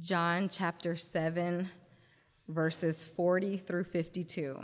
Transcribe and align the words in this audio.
John 0.00 0.48
chapter 0.48 0.94
7, 0.94 1.68
verses 2.46 3.02
40 3.02 3.56
through 3.56 3.82
52. 3.82 4.62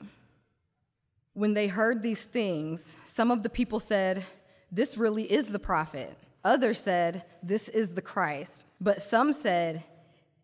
When 1.32 1.54
they 1.54 1.66
heard 1.66 2.04
these 2.04 2.24
things, 2.24 2.94
some 3.04 3.32
of 3.32 3.42
the 3.42 3.48
people 3.48 3.80
said, 3.80 4.24
This 4.70 4.96
really 4.96 5.24
is 5.24 5.48
the 5.48 5.58
prophet. 5.58 6.16
Others 6.44 6.80
said, 6.80 7.24
This 7.42 7.68
is 7.68 7.94
the 7.94 8.00
Christ. 8.00 8.66
But 8.80 9.02
some 9.02 9.32
said, 9.32 9.82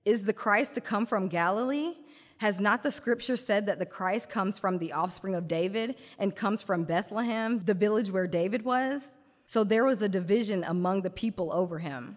Is 0.05 0.25
the 0.25 0.33
Christ 0.33 0.75
to 0.75 0.81
come 0.81 1.07
from 1.07 1.29
Galilee? 1.29 1.93
Has 2.39 2.59
not 2.59 2.83
the 2.83 2.91
scripture 2.91 3.37
said 3.37 3.67
that 3.67 3.79
the 3.79 3.87
Christ 3.87 4.29
comes 4.29 4.59
from 4.59 4.79
the 4.79 4.93
offspring 4.93 5.37
of 5.37 5.47
David 5.47 5.95
and 6.19 6.35
comes 6.35 6.63
from 6.63 6.83
Bethlehem, 6.83 7.63
the 7.65 7.75
village 7.75 8.11
where 8.11 8.27
David 8.27 8.65
was? 8.65 9.13
So 9.47 9.63
there 9.63 9.85
was 9.85 10.03
a 10.03 10.09
division 10.09 10.65
among 10.65 11.03
the 11.03 11.11
people 11.11 11.53
over 11.53 11.79
him. 11.79 12.17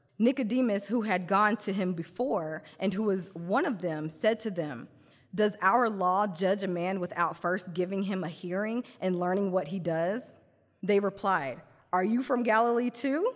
Nicodemus, 0.21 0.85
who 0.85 1.01
had 1.01 1.25
gone 1.25 1.57
to 1.57 1.73
him 1.73 1.93
before 1.93 2.61
and 2.79 2.93
who 2.93 3.03
was 3.03 3.31
one 3.33 3.65
of 3.65 3.81
them, 3.81 4.07
said 4.11 4.39
to 4.41 4.51
them, 4.51 4.87
Does 5.33 5.57
our 5.63 5.89
law 5.89 6.27
judge 6.27 6.61
a 6.61 6.67
man 6.67 6.99
without 6.99 7.37
first 7.37 7.73
giving 7.73 8.03
him 8.03 8.23
a 8.23 8.29
hearing 8.29 8.83
and 9.01 9.19
learning 9.19 9.51
what 9.51 9.69
he 9.69 9.79
does? 9.79 10.39
They 10.83 10.99
replied, 10.99 11.63
Are 11.91 12.03
you 12.03 12.21
from 12.21 12.43
Galilee 12.43 12.91
too? 12.91 13.33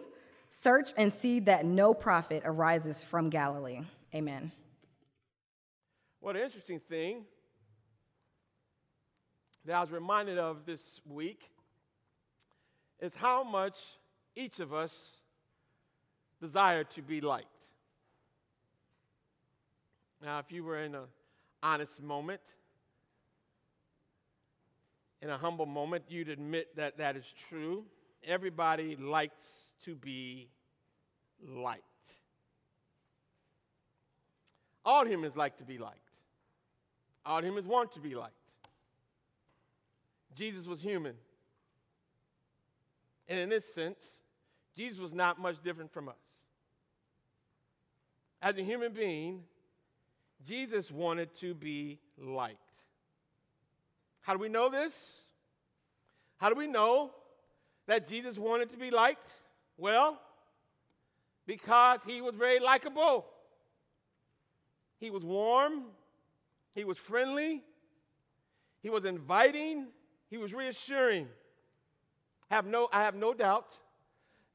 Search 0.49 0.91
and 0.95 1.11
see 1.11 1.39
that 1.41 1.65
no 1.65 1.95
prophet 1.95 2.43
arises 2.45 3.01
from 3.01 3.31
Galilee. 3.31 3.81
Amen. 4.13 4.51
What 6.19 6.35
an 6.35 6.43
interesting 6.43 6.79
thing 6.79 7.25
that 9.65 9.75
I 9.75 9.81
was 9.81 9.89
reminded 9.89 10.37
of 10.37 10.67
this 10.67 11.01
week 11.03 11.49
is 12.99 13.13
how 13.15 13.43
much 13.43 13.75
each 14.35 14.59
of 14.59 14.71
us 14.71 14.95
desire 16.45 16.83
to 16.83 17.01
be 17.01 17.21
liked. 17.21 17.47
Now, 20.23 20.39
if 20.39 20.51
you 20.51 20.63
were 20.63 20.79
in 20.79 20.95
an 20.95 21.03
honest 21.61 22.01
moment, 22.01 22.41
in 25.21 25.29
a 25.29 25.37
humble 25.37 25.65
moment, 25.65 26.03
you'd 26.07 26.29
admit 26.29 26.75
that 26.75 26.97
that 26.97 27.15
is 27.15 27.25
true. 27.49 27.83
Everybody 28.23 28.95
likes 28.95 29.73
to 29.85 29.95
be 29.95 30.49
liked. 31.47 31.83
All 34.83 35.05
humans 35.05 35.35
like 35.35 35.57
to 35.57 35.63
be 35.63 35.77
liked. 35.77 35.97
All 37.25 37.43
humans 37.43 37.67
want 37.67 37.91
to 37.93 37.99
be 37.99 38.13
liked. 38.13 38.33
Jesus 40.35 40.67
was 40.67 40.79
human. 40.79 41.15
And 43.27 43.39
in 43.39 43.49
this 43.49 43.73
sense, 43.73 43.97
Jesus 44.75 44.99
was 44.99 45.13
not 45.13 45.39
much 45.39 45.63
different 45.63 45.91
from 45.91 46.09
us. 46.09 46.24
As 48.45 48.55
a 48.59 48.61
human 48.61 48.93
being, 48.93 49.41
Jesus 50.45 50.91
wanted 50.91 51.33
to 51.39 51.55
be 51.55 51.97
liked. 52.15 52.59
How 54.21 54.33
do 54.33 54.39
we 54.39 54.49
know 54.49 54.69
this? 54.69 54.93
How 56.37 56.49
do 56.49 56.55
we 56.55 56.67
know 56.67 57.09
that 57.87 58.07
Jesus 58.07 58.37
wanted 58.37 58.69
to 58.69 58.77
be 58.77 58.91
liked? 58.91 59.31
Well, 59.77 60.21
because 61.47 62.01
he 62.05 62.21
was 62.21 62.35
very 62.35 62.59
likable. 62.59 63.25
He 64.99 65.09
was 65.09 65.23
warm, 65.23 65.85
he 66.75 66.83
was 66.83 66.99
friendly, 66.99 67.63
he 68.83 68.91
was 68.91 69.05
inviting, 69.05 69.87
he 70.29 70.37
was 70.37 70.53
reassuring. 70.53 71.29
Have 72.51 72.67
no, 72.67 72.89
I 72.93 73.05
have 73.05 73.15
no 73.15 73.33
doubt 73.33 73.71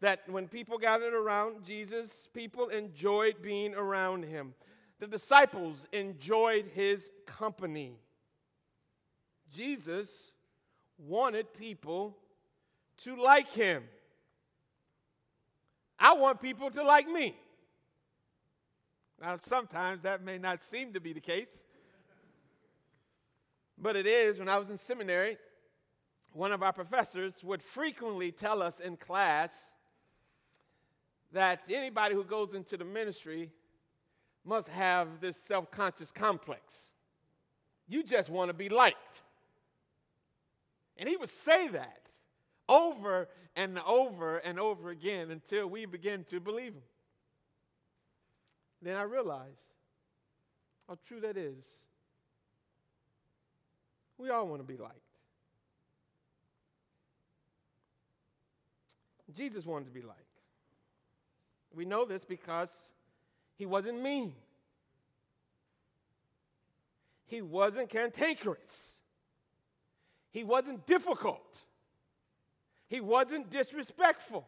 that 0.00 0.20
when 0.28 0.48
people 0.48 0.78
gathered 0.78 1.14
around 1.14 1.64
Jesus, 1.64 2.10
people 2.32 2.68
enjoyed 2.68 3.42
being 3.42 3.74
around 3.74 4.24
him. 4.24 4.54
The 4.98 5.06
disciples 5.06 5.76
enjoyed 5.92 6.66
his 6.74 7.08
company. 7.26 7.98
Jesus 9.54 10.08
wanted 10.98 11.52
people 11.54 12.16
to 13.04 13.20
like 13.20 13.48
him. 13.48 13.84
I 15.98 16.14
want 16.14 16.40
people 16.40 16.70
to 16.70 16.82
like 16.82 17.08
me. 17.08 17.36
Now, 19.20 19.36
sometimes 19.38 20.02
that 20.02 20.22
may 20.22 20.38
not 20.38 20.62
seem 20.62 20.94
to 20.94 21.00
be 21.00 21.12
the 21.12 21.20
case, 21.20 21.50
but 23.76 23.96
it 23.96 24.06
is. 24.06 24.38
When 24.38 24.48
I 24.48 24.56
was 24.56 24.70
in 24.70 24.78
seminary, 24.78 25.36
one 26.32 26.52
of 26.52 26.62
our 26.62 26.72
professors 26.72 27.34
would 27.42 27.62
frequently 27.62 28.32
tell 28.32 28.62
us 28.62 28.80
in 28.80 28.96
class 28.96 29.50
that 31.32 31.60
anybody 31.68 32.14
who 32.14 32.24
goes 32.24 32.54
into 32.54 32.76
the 32.76 32.84
ministry 32.84 33.50
must 34.44 34.68
have 34.68 35.20
this 35.20 35.36
self 35.36 35.70
conscious 35.70 36.10
complex. 36.10 36.88
You 37.88 38.02
just 38.02 38.30
want 38.30 38.48
to 38.48 38.54
be 38.54 38.68
liked. 38.68 39.22
And 40.96 41.08
he 41.08 41.16
would 41.16 41.30
say 41.44 41.68
that 41.68 42.02
over 42.68 43.28
and 43.56 43.78
over 43.86 44.38
and 44.38 44.60
over 44.60 44.90
again 44.90 45.30
until 45.30 45.66
we 45.66 45.86
begin 45.86 46.24
to 46.30 46.40
believe 46.40 46.74
him. 46.74 46.82
Then 48.82 48.96
I 48.96 49.02
realized 49.02 49.46
how 50.88 50.98
true 51.06 51.20
that 51.20 51.36
is. 51.36 51.64
We 54.18 54.30
all 54.30 54.46
want 54.46 54.60
to 54.60 54.66
be 54.66 54.76
liked. 54.76 54.94
Jesus 59.34 59.64
wanted 59.64 59.86
to 59.86 59.92
be 59.92 60.02
liked. 60.02 60.29
We 61.74 61.84
know 61.84 62.04
this 62.04 62.24
because 62.24 62.68
he 63.56 63.66
wasn't 63.66 64.02
mean. 64.02 64.34
He 67.26 67.42
wasn't 67.42 67.88
cantankerous. 67.90 68.90
He 70.32 70.44
wasn't 70.44 70.86
difficult. 70.86 71.58
He 72.88 73.00
wasn't 73.00 73.50
disrespectful. 73.50 74.46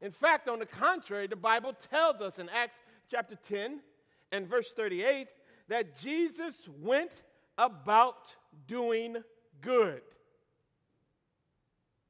In 0.00 0.10
fact, 0.10 0.48
on 0.48 0.58
the 0.58 0.66
contrary, 0.66 1.26
the 1.26 1.36
Bible 1.36 1.74
tells 1.90 2.20
us 2.20 2.38
in 2.38 2.48
Acts 2.48 2.76
chapter 3.10 3.38
10 3.48 3.80
and 4.30 4.46
verse 4.46 4.70
38 4.72 5.28
that 5.68 5.96
Jesus 5.96 6.68
went 6.80 7.12
about 7.56 8.34
doing 8.66 9.16
good. 9.60 10.02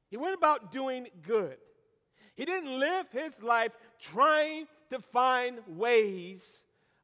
He 0.09 0.17
went 0.17 0.35
about 0.35 0.71
doing 0.71 1.07
good. 1.21 1.57
He 2.35 2.45
didn't 2.45 2.79
live 2.79 3.05
his 3.11 3.31
life 3.41 3.71
trying 3.99 4.67
to 4.89 4.99
find 4.99 5.59
ways 5.67 6.43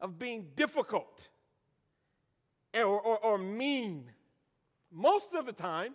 of 0.01 0.17
being 0.17 0.47
difficult 0.55 1.29
or, 2.73 2.85
or, 2.85 3.17
or 3.19 3.37
mean. 3.37 4.05
Most 4.91 5.33
of 5.33 5.45
the 5.45 5.53
time, 5.53 5.93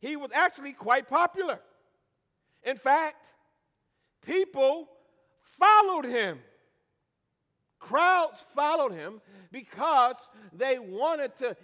he 0.00 0.16
was 0.16 0.30
actually 0.34 0.72
quite 0.72 1.08
popular. 1.08 1.60
In 2.62 2.76
fact, 2.76 3.24
people 4.24 4.88
followed 5.58 6.04
him. 6.04 6.38
Crowds 7.78 8.42
followed 8.54 8.92
him 8.92 9.20
because 9.50 10.16
they 10.52 10.78
wanted 10.78 11.36
to 11.38 11.56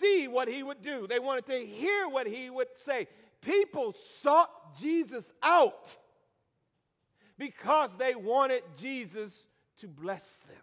see 0.00 0.26
what 0.26 0.48
he 0.48 0.62
would 0.62 0.82
do, 0.82 1.06
they 1.06 1.18
wanted 1.18 1.46
to 1.46 1.58
hear 1.58 2.08
what 2.08 2.26
he 2.26 2.48
would 2.48 2.68
say. 2.86 3.06
People 3.42 3.94
sought 4.22 4.50
Jesus 4.80 5.30
out 5.42 5.96
because 7.40 7.88
they 7.98 8.14
wanted 8.14 8.62
Jesus 8.76 9.34
to 9.78 9.88
bless 9.88 10.22
them. 10.46 10.62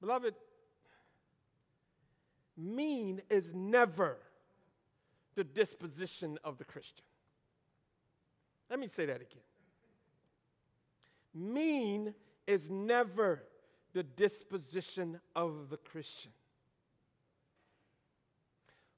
Beloved, 0.00 0.32
mean 2.56 3.20
is 3.28 3.50
never 3.52 4.18
the 5.34 5.42
disposition 5.42 6.38
of 6.44 6.56
the 6.56 6.64
Christian. 6.64 7.04
Let 8.70 8.78
me 8.78 8.86
say 8.94 9.06
that 9.06 9.16
again. 9.16 9.42
Mean 11.34 12.14
is 12.46 12.70
never 12.70 13.42
the 13.92 14.04
disposition 14.04 15.18
of 15.34 15.68
the 15.68 15.78
Christian. 15.78 16.30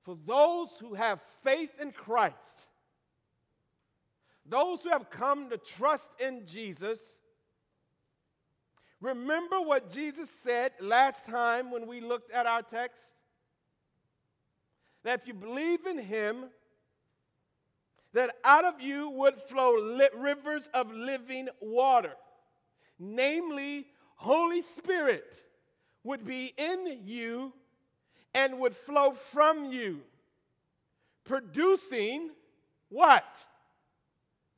For 0.03 0.19
those 0.27 0.69
who 0.81 0.93
have 0.93 1.21
faith 1.43 1.71
in 1.81 1.93
Christ, 1.93 2.68
those 4.49 4.83
who 4.83 4.91
have 4.91 5.11
come 5.11 5.51
to 5.51 5.59
trust 5.59 6.09
in 6.19 6.47
Jesus, 6.47 7.01
Remember 9.01 9.61
what 9.61 9.93
Jesus 9.93 10.29
said 10.43 10.73
last 10.81 11.25
time 11.27 11.71
when 11.71 11.87
we 11.87 12.01
looked 12.01 12.33
at 12.33 12.47
our 12.47 12.63
text? 12.63 13.01
That 15.05 15.21
if 15.21 15.29
you 15.29 15.35
believe 15.35 15.87
in 15.87 15.99
him, 15.99 16.47
that 18.13 18.37
out 18.45 18.65
of 18.65 18.81
you 18.81 19.11
would 19.11 19.39
flow 19.39 19.77
li- 19.77 20.09
rivers 20.17 20.69
of 20.75 20.91
living 20.91 21.49
water. 21.61 22.15
Namely, 22.99 23.87
Holy 24.17 24.63
Spirit 24.63 25.45
would 26.03 26.25
be 26.25 26.53
in 26.57 27.01
you 27.05 27.53
and 28.35 28.59
would 28.59 28.75
flow 28.75 29.13
from 29.13 29.71
you, 29.71 30.01
producing 31.25 32.31
what? 32.89 33.25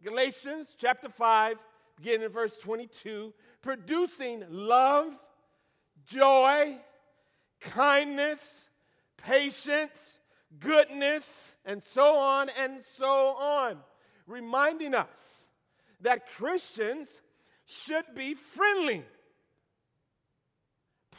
Galatians 0.03 0.69
chapter 0.79 1.11
5, 1.11 1.59
beginning 1.97 2.23
in 2.23 2.33
verse 2.33 2.57
22, 2.63 3.35
producing 3.61 4.45
love, 4.49 5.13
joy, 6.07 6.79
kindness, 7.61 8.41
patience, 9.19 9.99
goodness, 10.59 11.25
and 11.67 11.83
so 11.93 12.17
on 12.17 12.49
and 12.59 12.81
so 12.97 13.35
on, 13.37 13.77
reminding 14.27 14.95
us 14.95 15.45
that 16.01 16.27
Christians 16.35 17.09
should 17.67 18.07
be 18.15 18.33
friendly, 18.33 19.05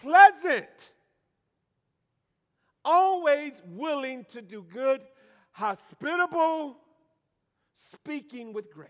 pleasant, 0.01 0.65
always 2.83 3.61
willing 3.63 4.25
to 4.31 4.41
do 4.41 4.65
good, 4.73 5.01
hospitable, 5.51 6.77
speaking 7.93 8.53
with 8.53 8.73
grace. 8.73 8.89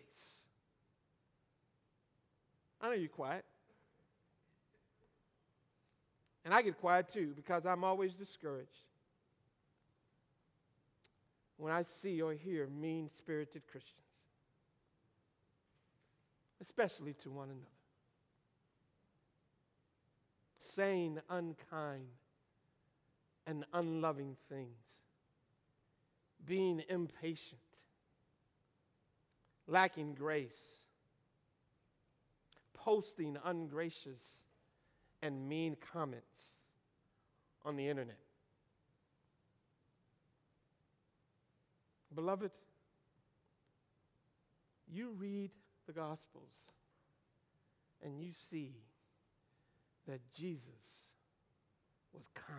I 2.80 2.88
know 2.88 2.94
you're 2.94 3.10
quiet. 3.10 3.46
And 6.44 6.54
I 6.54 6.62
get 6.62 6.80
quiet 6.80 7.14
too 7.14 7.34
because 7.36 7.66
I'm 7.66 7.84
always 7.84 8.14
discouraged 8.14 8.70
when 11.58 11.72
I 11.72 11.84
see 12.02 12.22
or 12.24 12.34
hear 12.34 12.68
mean 12.68 13.12
spirited 13.20 13.62
Christians, 13.72 13.94
especially 16.60 17.14
to 17.22 17.30
one 17.30 17.50
another, 17.50 17.62
saying 20.76 21.20
unkind 21.30 22.08
and 23.46 23.64
unloving 23.74 24.36
things, 24.50 24.82
being 26.44 26.82
impatient, 26.90 27.62
lacking 29.72 30.14
grace, 30.14 30.80
posting 32.74 33.38
ungracious 33.46 34.22
and 35.22 35.48
mean 35.48 35.78
comments 35.94 36.26
on 37.64 37.78
the 37.78 37.88
internet. 37.88 38.18
Beloved, 42.14 42.52
you 44.92 45.12
read 45.18 45.52
the 45.88 45.94
Gospels 45.94 46.52
and 48.04 48.20
you 48.20 48.32
see 48.50 48.76
that 50.08 50.20
Jesus 50.34 50.66
was 52.14 52.24
kind. 52.34 52.58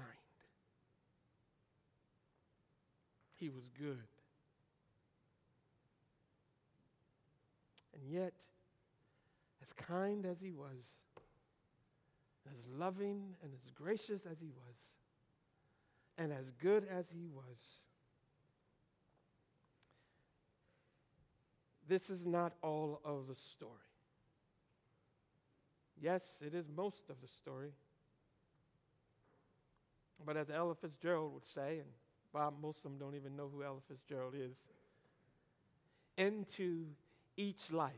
He 3.35 3.51
was 3.51 3.65
good. 3.79 3.99
And 7.95 8.11
yet, 8.11 8.33
as 9.63 9.73
kind 9.73 10.27
as 10.27 10.39
he 10.41 10.53
was, 10.53 10.97
as 12.47 12.67
loving 12.77 13.35
and 13.43 13.53
as 13.53 13.71
gracious 13.75 14.23
as 14.31 14.39
he 14.41 14.51
was, 14.51 14.77
and 16.19 16.33
as 16.33 16.51
good 16.61 16.87
as 16.91 17.07
he 17.11 17.29
was, 17.29 17.57
this 21.89 22.11
is 22.11 22.25
not 22.25 22.55
all 22.63 23.01
of 23.05 23.27
the 23.29 23.35
story. 23.35 23.71
Yes, 26.01 26.23
it 26.45 26.55
is 26.55 26.67
most 26.75 27.11
of 27.11 27.17
the 27.23 27.29
story. 27.29 27.73
But 30.25 30.37
as 30.37 30.51
Ella 30.51 30.75
Fitzgerald 30.75 31.33
would 31.35 31.47
say, 31.47 31.79
and 31.79 31.89
Bob, 32.33 32.55
most 32.61 32.79
of 32.79 32.85
them 32.85 32.99
don't 32.99 33.15
even 33.15 33.37
know 33.37 33.51
who 33.53 33.63
Ella 33.63 33.81
Fitzgerald 33.89 34.35
is, 34.37 34.57
into 36.17 36.87
each 37.37 37.71
life, 37.71 37.93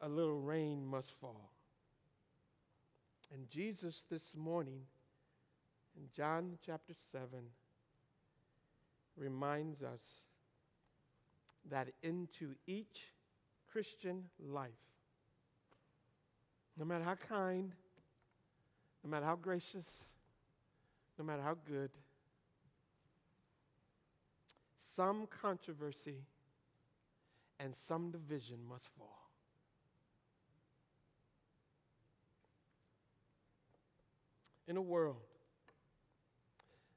a 0.00 0.08
little 0.08 0.40
rain 0.40 0.86
must 0.86 1.12
fall. 1.20 1.50
And 3.32 3.48
Jesus 3.50 4.04
this 4.10 4.34
morning, 4.36 4.80
in 5.96 6.04
John 6.16 6.56
chapter 6.64 6.94
7, 7.12 7.28
reminds 9.16 9.82
us 9.82 10.00
that 11.70 11.88
into 12.02 12.54
each 12.66 13.12
Christian 13.70 14.24
life, 14.40 14.70
no 16.78 16.84
matter 16.84 17.04
how 17.04 17.16
kind, 17.16 17.72
no 19.04 19.10
matter 19.10 19.26
how 19.26 19.36
gracious, 19.36 19.88
no 21.18 21.24
matter 21.24 21.42
how 21.42 21.56
good, 21.68 21.90
some 24.96 25.28
controversy 25.42 26.16
and 27.60 27.74
some 27.88 28.10
division 28.10 28.58
must 28.68 28.88
fall. 28.98 29.30
In 34.66 34.76
a 34.76 34.82
world 34.82 35.16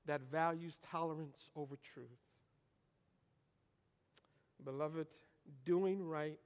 that 0.06 0.22
values 0.30 0.78
tolerance 0.92 1.50
over 1.56 1.78
truth, 1.94 2.08
beloved, 4.64 5.08
doing 5.66 6.06
right 6.06 6.40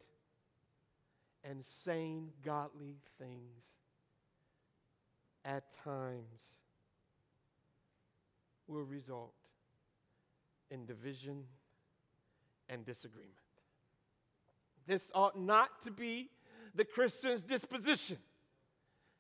and 1.44 1.63
saying 1.83 2.29
godly 2.44 2.95
things 3.19 3.63
at 5.44 5.63
times 5.83 6.59
will 8.67 8.83
result 8.83 9.33
in 10.71 10.85
division 10.85 11.44
and 12.69 12.85
disagreement. 12.85 13.44
This 14.88 15.04
ought 15.14 15.40
not 15.40 15.82
to 15.84 15.92
be 15.92 16.30
the 16.76 16.86
Christian's 16.86 17.42
disposition. 17.42 18.18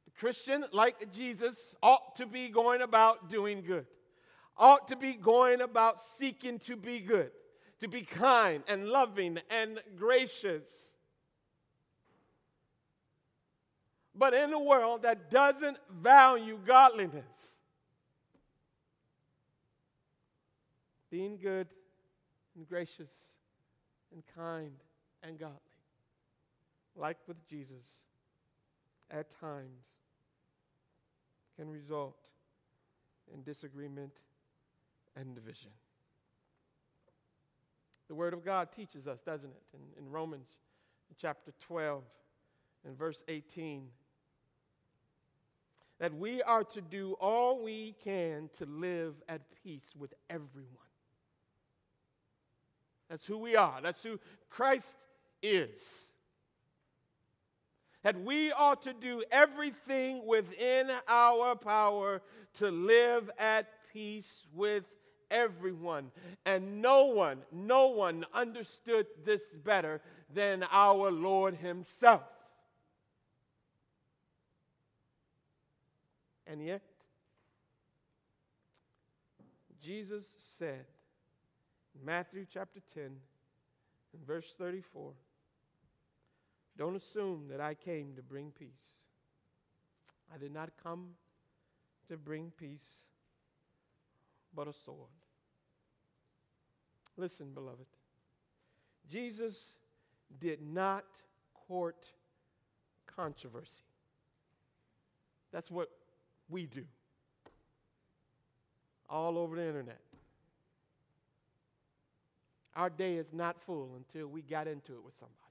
The 0.05 0.11
Christian, 0.19 0.65
like 0.71 1.11
Jesus, 1.11 1.75
ought 1.81 2.15
to 2.17 2.25
be 2.25 2.49
going 2.49 2.81
about 2.81 3.29
doing 3.29 3.63
good, 3.63 3.87
ought 4.57 4.87
to 4.89 4.95
be 4.95 5.13
going 5.13 5.61
about 5.61 5.99
seeking 6.17 6.59
to 6.59 6.75
be 6.75 6.99
good 6.99 7.31
to 7.79 7.87
be 7.87 8.01
kind 8.01 8.63
and 8.67 8.87
loving 8.87 9.39
and 9.49 9.79
gracious. 9.97 10.91
But 14.13 14.33
in 14.33 14.53
a 14.53 14.59
world 14.59 15.03
that 15.03 15.29
doesn't 15.29 15.77
value 16.01 16.57
godliness, 16.65 17.23
being 21.11 21.37
good 21.37 21.67
and 22.55 22.67
gracious 22.67 23.11
and 24.13 24.23
kind 24.35 24.71
and 25.23 25.39
godly, 25.39 25.55
like 26.95 27.17
with 27.27 27.37
Jesus, 27.47 28.03
at 29.11 29.27
times 29.39 29.85
can 31.57 31.69
result 31.69 32.17
in 33.33 33.43
disagreement 33.43 34.13
and 35.15 35.33
division. 35.35 35.71
The 38.07 38.15
Word 38.15 38.33
of 38.33 38.45
God 38.45 38.69
teaches 38.75 39.07
us, 39.07 39.19
doesn't 39.25 39.49
it? 39.49 39.63
In, 39.73 40.05
in 40.05 40.11
Romans 40.11 40.47
chapter 41.19 41.51
12 41.61 42.03
and 42.85 42.97
verse 42.97 43.23
18, 43.27 43.87
that 45.99 46.13
we 46.13 46.41
are 46.41 46.63
to 46.63 46.81
do 46.81 47.15
all 47.19 47.63
we 47.63 47.95
can 48.03 48.49
to 48.57 48.65
live 48.65 49.15
at 49.29 49.41
peace 49.63 49.95
with 49.97 50.13
everyone. 50.29 50.69
That's 53.09 53.25
who 53.25 53.37
we 53.37 53.55
are, 53.55 53.79
that's 53.81 54.03
who 54.03 54.19
Christ 54.49 54.95
is. 55.45 55.81
That 58.03 58.21
we 58.21 58.51
ought 58.51 58.83
to 58.83 58.93
do 58.93 59.23
everything 59.31 60.25
within 60.25 60.91
our 61.07 61.55
power 61.55 62.21
to 62.59 62.69
live 62.69 63.31
at 63.39 63.67
peace 63.91 64.45
with 64.53 64.83
everyone. 65.31 66.11
And 66.45 66.81
no 66.81 67.05
one, 67.05 67.39
no 67.51 67.87
one 67.87 68.25
understood 68.33 69.07
this 69.23 69.41
better 69.63 70.01
than 70.33 70.63
our 70.71 71.11
Lord 71.11 71.55
Himself. 71.55 72.21
And 76.47 76.63
yet, 76.63 76.83
Jesus 79.83 80.25
said 80.59 80.85
Matthew 82.03 82.45
chapter 82.51 82.79
10, 82.93 83.03
in 83.03 84.25
verse 84.25 84.53
34, 84.57 85.11
Don't 86.77 86.95
assume 86.95 87.47
that 87.49 87.61
I 87.61 87.73
came 87.73 88.13
to 88.15 88.21
bring 88.21 88.51
peace. 88.51 88.69
I 90.33 90.37
did 90.37 90.53
not 90.53 90.71
come 90.81 91.09
to 92.09 92.17
bring 92.17 92.51
peace, 92.57 92.85
but 94.53 94.67
a 94.67 94.73
sword. 94.73 95.09
Listen, 97.17 97.53
beloved. 97.53 97.85
Jesus 99.09 99.55
did 100.39 100.61
not 100.61 101.05
court 101.67 102.05
controversy. 103.07 103.71
That's 105.51 105.71
what 105.71 105.89
we 106.49 106.65
do 106.65 106.83
all 109.09 109.37
over 109.37 109.55
the 109.55 109.65
internet. 109.65 109.99
Our 112.75 112.89
day 112.89 113.15
is 113.15 113.31
not 113.31 113.55
full 113.65 113.91
until 113.95 114.27
we 114.27 114.41
got 114.41 114.67
into 114.67 114.93
it 114.93 115.03
with 115.03 115.13
somebody. 115.13 115.44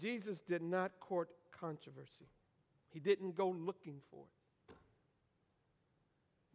Jesus 0.00 0.40
did 0.40 0.62
not 0.62 0.92
court 1.00 1.30
controversy, 1.58 2.28
he 2.90 3.00
didn't 3.00 3.34
go 3.34 3.48
looking 3.48 4.00
for 4.10 4.20
it. 4.20 4.74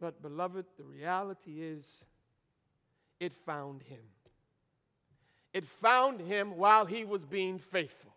But, 0.00 0.22
beloved, 0.22 0.64
the 0.78 0.84
reality 0.84 1.60
is 1.60 1.84
it 3.18 3.34
found 3.44 3.82
him. 3.82 4.00
It 5.52 5.66
found 5.66 6.20
him 6.20 6.56
while 6.56 6.86
he 6.86 7.04
was 7.04 7.24
being 7.24 7.58
faithful. 7.58 8.14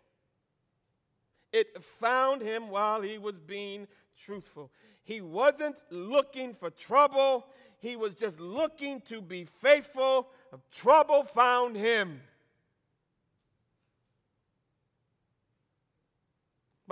It 1.52 1.82
found 2.00 2.40
him 2.40 2.70
while 2.70 3.02
he 3.02 3.18
was 3.18 3.38
being 3.38 3.86
truthful. 4.24 4.70
He 5.04 5.20
wasn't 5.20 5.76
looking 5.90 6.54
for 6.54 6.70
trouble, 6.70 7.46
he 7.78 7.96
was 7.96 8.14
just 8.14 8.40
looking 8.40 9.02
to 9.02 9.20
be 9.20 9.46
faithful. 9.60 10.28
Trouble 10.72 11.24
found 11.24 11.76
him. 11.76 12.20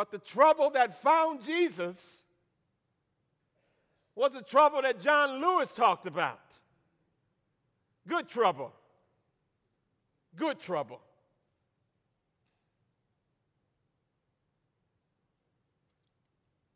But 0.03 0.11
the 0.11 0.19
trouble 0.19 0.71
that 0.71 1.01
found 1.01 1.45
Jesus 1.45 2.23
was 4.17 4.33
the 4.33 4.43
trouble 4.43 4.83
that 4.83 5.01
John 5.01 5.41
Lewis 5.41 5.71
talked 5.71 6.09
about. 6.09 6.41
Good 8.09 8.29
trouble. 8.29 8.73
Good 10.35 10.59
trouble. 10.59 11.01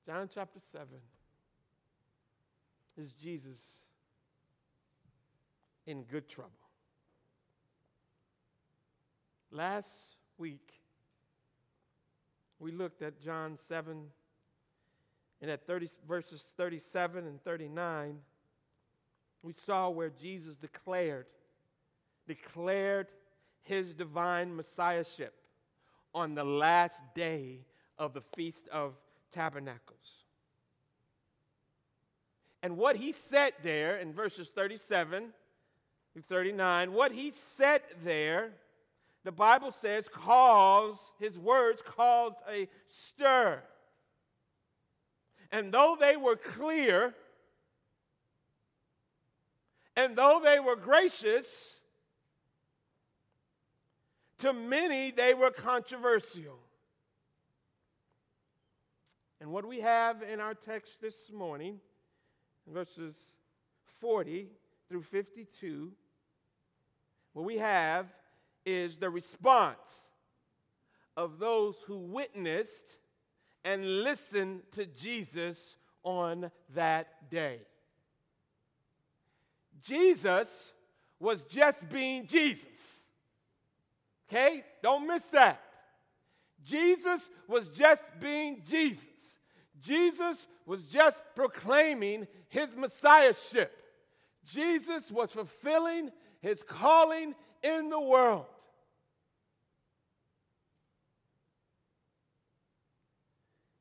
John 0.07 0.31
chapter 0.33 0.61
7 0.71 0.87
is 2.97 3.11
Jesus 3.11 3.59
in 5.85 6.05
good 6.05 6.29
trouble. 6.29 6.53
Last 9.51 10.15
week, 10.39 10.71
we 12.59 12.73
looked 12.73 13.03
at 13.03 13.21
John 13.21 13.59
7 13.69 14.07
and 15.43 15.51
at 15.51 15.67
30, 15.67 15.89
verses 16.09 16.47
37 16.57 17.27
and 17.27 17.43
39, 17.43 18.19
we 19.43 19.55
saw 19.67 19.91
where 19.91 20.11
Jesus 20.11 20.57
declared, 20.57 21.27
declared 22.27 23.09
his 23.63 23.93
divine 23.93 24.57
messiahship 24.57 25.35
on 26.15 26.35
the 26.35 26.45
last 26.45 26.97
day 27.15 27.61
of 27.99 28.15
the 28.15 28.23
Feast 28.35 28.67
of 28.73 28.95
Tabernacles. 29.33 30.25
And 32.63 32.77
what 32.77 32.97
he 32.97 33.13
said 33.13 33.53
there 33.63 33.99
in 33.99 34.13
verses 34.13 34.49
37 34.49 35.29
through 36.13 36.23
39, 36.23 36.93
what 36.93 37.13
he 37.13 37.31
said 37.31 37.83
there, 38.03 38.53
the 39.27 39.33
Bible 39.33 39.75
says, 39.83 40.09
caused, 40.09 41.01
his 41.19 41.37
words 41.37 41.83
caused 41.85 42.37
a 42.49 42.69
stir. 42.87 43.61
And 45.51 45.75
though 45.75 45.97
they 45.99 46.17
were 46.17 46.37
clear, 46.37 47.13
and 49.97 50.15
though 50.15 50.41
they 50.41 50.61
were 50.61 50.77
gracious, 50.77 51.45
to 54.39 54.53
many 54.53 55.11
they 55.11 55.35
were 55.35 55.51
controversial. 55.51 56.61
And 59.41 59.51
what 59.51 59.67
we 59.67 59.81
have 59.81 60.23
in 60.23 60.39
our 60.39 60.55
text 60.55 61.01
this 61.03 61.33
morning, 61.35 61.81
verses 62.73 63.17
40 64.01 64.47
through 64.89 65.03
52, 65.03 65.91
what 67.33 67.45
we 67.45 67.59
have 67.59 68.07
is 68.67 68.97
the 68.97 69.09
response 69.09 69.79
of 71.17 71.39
those 71.39 71.77
who 71.87 71.97
witnessed 71.99 72.99
and 73.65 74.03
listened 74.03 74.63
to 74.73 74.85
Jesus 74.85 75.59
on 76.03 76.51
that 76.75 77.31
day. 77.31 77.61
Jesus 79.83 80.49
was 81.19 81.43
just 81.45 81.89
being 81.89 82.27
Jesus. 82.27 82.67
Okay? 84.29 84.65
Don't 84.83 85.07
miss 85.07 85.25
that. 85.29 85.63
Jesus 86.65 87.23
was 87.47 87.69
just 87.69 88.03
being 88.21 88.63
Jesus. 88.69 89.05
Jesus 89.81 90.37
was 90.67 90.83
just 90.83 91.17
proclaiming 91.35 92.27
his 92.49 92.69
messiahship. 92.77 93.73
Jesus 94.45 95.11
was 95.11 95.31
fulfilling 95.31 96.11
his 96.41 96.63
calling 96.67 97.35
in 97.63 97.89
the 97.89 98.01
world. 98.01 98.47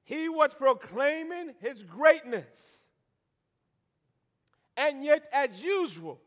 He 0.06 0.30
was 0.30 0.54
proclaiming 0.54 1.54
his 1.60 1.82
greatness. 1.84 2.46
And 4.78 5.04
yet, 5.04 5.24
as 5.34 5.50
usual, 5.64 6.20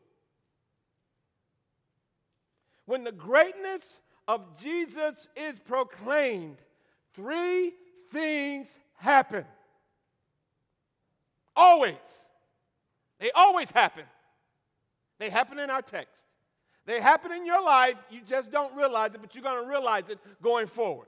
when 2.85 3.03
the 3.03 3.11
greatness 3.11 3.83
of 4.27 4.61
Jesus 4.61 5.27
is 5.35 5.59
proclaimed, 5.59 6.57
three 7.13 7.73
things 8.11 8.67
happen. 8.95 9.45
Always. 11.55 11.95
They 13.19 13.31
always 13.31 13.69
happen. 13.71 14.03
They 15.19 15.29
happen 15.29 15.57
in 15.59 15.69
our 15.69 15.81
text. 15.81 16.23
They 16.85 16.99
happen 16.99 17.31
in 17.31 17.45
your 17.45 17.63
life. 17.63 17.95
You 18.09 18.21
just 18.27 18.51
don't 18.51 18.75
realize 18.75 19.13
it, 19.13 19.21
but 19.21 19.35
you're 19.35 19.43
going 19.43 19.63
to 19.63 19.69
realize 19.69 20.05
it 20.09 20.19
going 20.41 20.67
forward. 20.67 21.07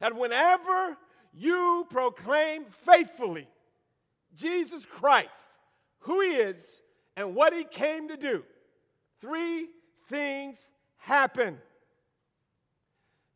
That 0.00 0.14
whenever 0.14 0.96
you 1.32 1.86
proclaim 1.90 2.64
faithfully 2.84 3.48
Jesus 4.34 4.84
Christ, 4.84 5.30
who 6.00 6.20
He 6.20 6.30
is, 6.30 6.62
and 7.16 7.34
what 7.34 7.54
He 7.54 7.64
came 7.64 8.08
to 8.08 8.16
do, 8.16 8.44
three 9.20 9.68
things 10.08 10.56
happen 10.98 11.58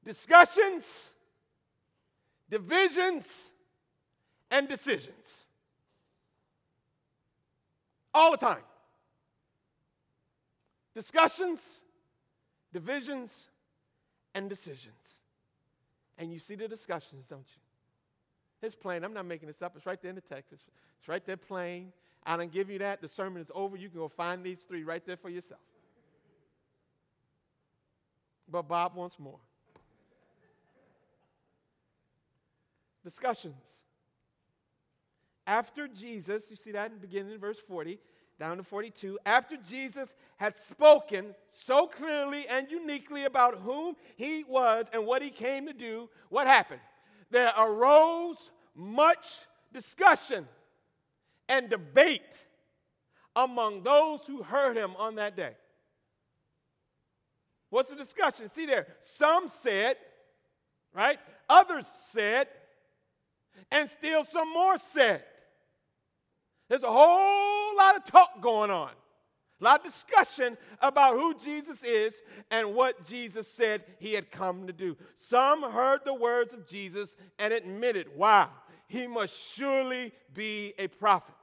discussions, 0.05 0.85
divisions, 2.49 3.25
and 4.51 4.69
decisions. 4.69 5.45
All 8.13 8.33
the 8.33 8.37
time. 8.37 8.63
Discussions, 10.95 11.61
divisions, 12.73 13.33
and 14.35 14.49
decisions. 14.49 15.00
And 16.21 16.31
you 16.31 16.39
see 16.39 16.55
the 16.55 16.69
discussions, 16.69 17.25
don't 17.27 17.47
you? 17.49 18.67
It's 18.67 18.77
plain. 18.77 19.03
I'm 19.05 19.15
not 19.15 19.25
making 19.25 19.49
this 19.49 19.63
up. 19.63 19.73
It's 19.75 19.87
right 19.87 20.01
there 20.01 20.11
in 20.11 20.15
the 20.15 20.21
text. 20.21 20.53
It's, 20.53 20.63
it's 20.99 21.09
right 21.09 21.25
there 21.25 21.39
plain. 21.39 21.93
I 22.27 22.37
don't 22.37 22.53
give 22.53 22.69
you 22.69 22.79
that. 22.81 23.01
The 23.01 23.09
sermon 23.09 23.41
is 23.41 23.51
over. 23.55 23.75
You 23.75 23.89
can 23.89 23.99
go 23.99 24.09
find 24.09 24.45
these 24.45 24.61
three 24.69 24.85
right 24.85 25.05
there 25.05 25.17
for 25.17 25.31
yourself. 25.31 25.63
But 28.51 28.69
Bob 28.69 28.95
wants 28.95 29.19
more. 29.19 29.39
Discussions. 33.03 33.65
After 35.47 35.89
Jesus, 35.89 36.51
you 36.51 36.57
see 36.57 36.73
that 36.73 36.93
in 36.93 36.99
beginning 36.99 37.33
in 37.33 37.39
verse 37.39 37.59
40, 37.67 37.99
down 38.41 38.57
to 38.57 38.65
42, 38.65 39.19
after 39.25 39.57
Jesus 39.69 40.09
had 40.39 40.55
spoken 40.71 41.35
so 41.67 41.87
clearly 41.87 42.49
and 42.49 42.71
uniquely 42.71 43.27
about 43.27 43.59
whom 43.59 43.95
he 44.17 44.45
was 44.49 44.87
and 44.93 45.07
what 45.07 45.23
he 45.23 45.31
came 45.31 45.67
to 45.67 45.75
do, 45.75 46.09
what 46.31 46.47
happened? 46.47 46.81
There 47.31 47.53
arose 47.57 48.39
much 48.75 49.39
discussion 49.73 50.49
and 51.49 51.69
debate 51.69 52.23
among 53.37 53.83
those 53.83 54.21
who 54.27 54.43
heard 54.43 54.77
him 54.77 54.97
on 54.97 55.17
that 55.17 55.37
day. 55.37 55.53
What's 57.69 57.91
the 57.91 57.97
discussion? 57.97 58.51
See 58.55 58.67
there, 58.67 58.87
some 59.19 59.51
said, 59.63 59.97
right? 60.95 61.19
Others 61.49 61.85
said, 62.13 62.49
and 63.71 63.89
still 63.91 64.25
some 64.25 64.53
more 64.53 64.79
said. 64.93 65.23
There's 66.69 66.83
a 66.83 66.91
whole 66.91 67.50
of 68.01 68.11
talk 68.11 68.41
going 68.41 68.71
on. 68.71 68.91
A 69.61 69.65
lot 69.65 69.85
of 69.85 69.93
discussion 69.93 70.57
about 70.81 71.17
who 71.17 71.35
Jesus 71.35 71.83
is 71.83 72.15
and 72.51 72.75
what 72.75 73.07
Jesus 73.07 73.47
said 73.47 73.85
he 73.99 74.15
had 74.15 74.31
come 74.31 74.67
to 74.67 74.73
do. 74.73 74.97
Some 75.19 75.63
heard 75.63 76.01
the 76.05 76.15
words 76.15 76.55
of 76.55 76.67
Jesus 76.67 77.15
and 77.39 77.53
admitted, 77.53 78.07
wow, 78.17 78.49
he 78.89 79.07
must 79.07 79.35
surely 79.35 80.13
be 80.33 80.73
a 80.79 80.89
prophet. 80.89 81.35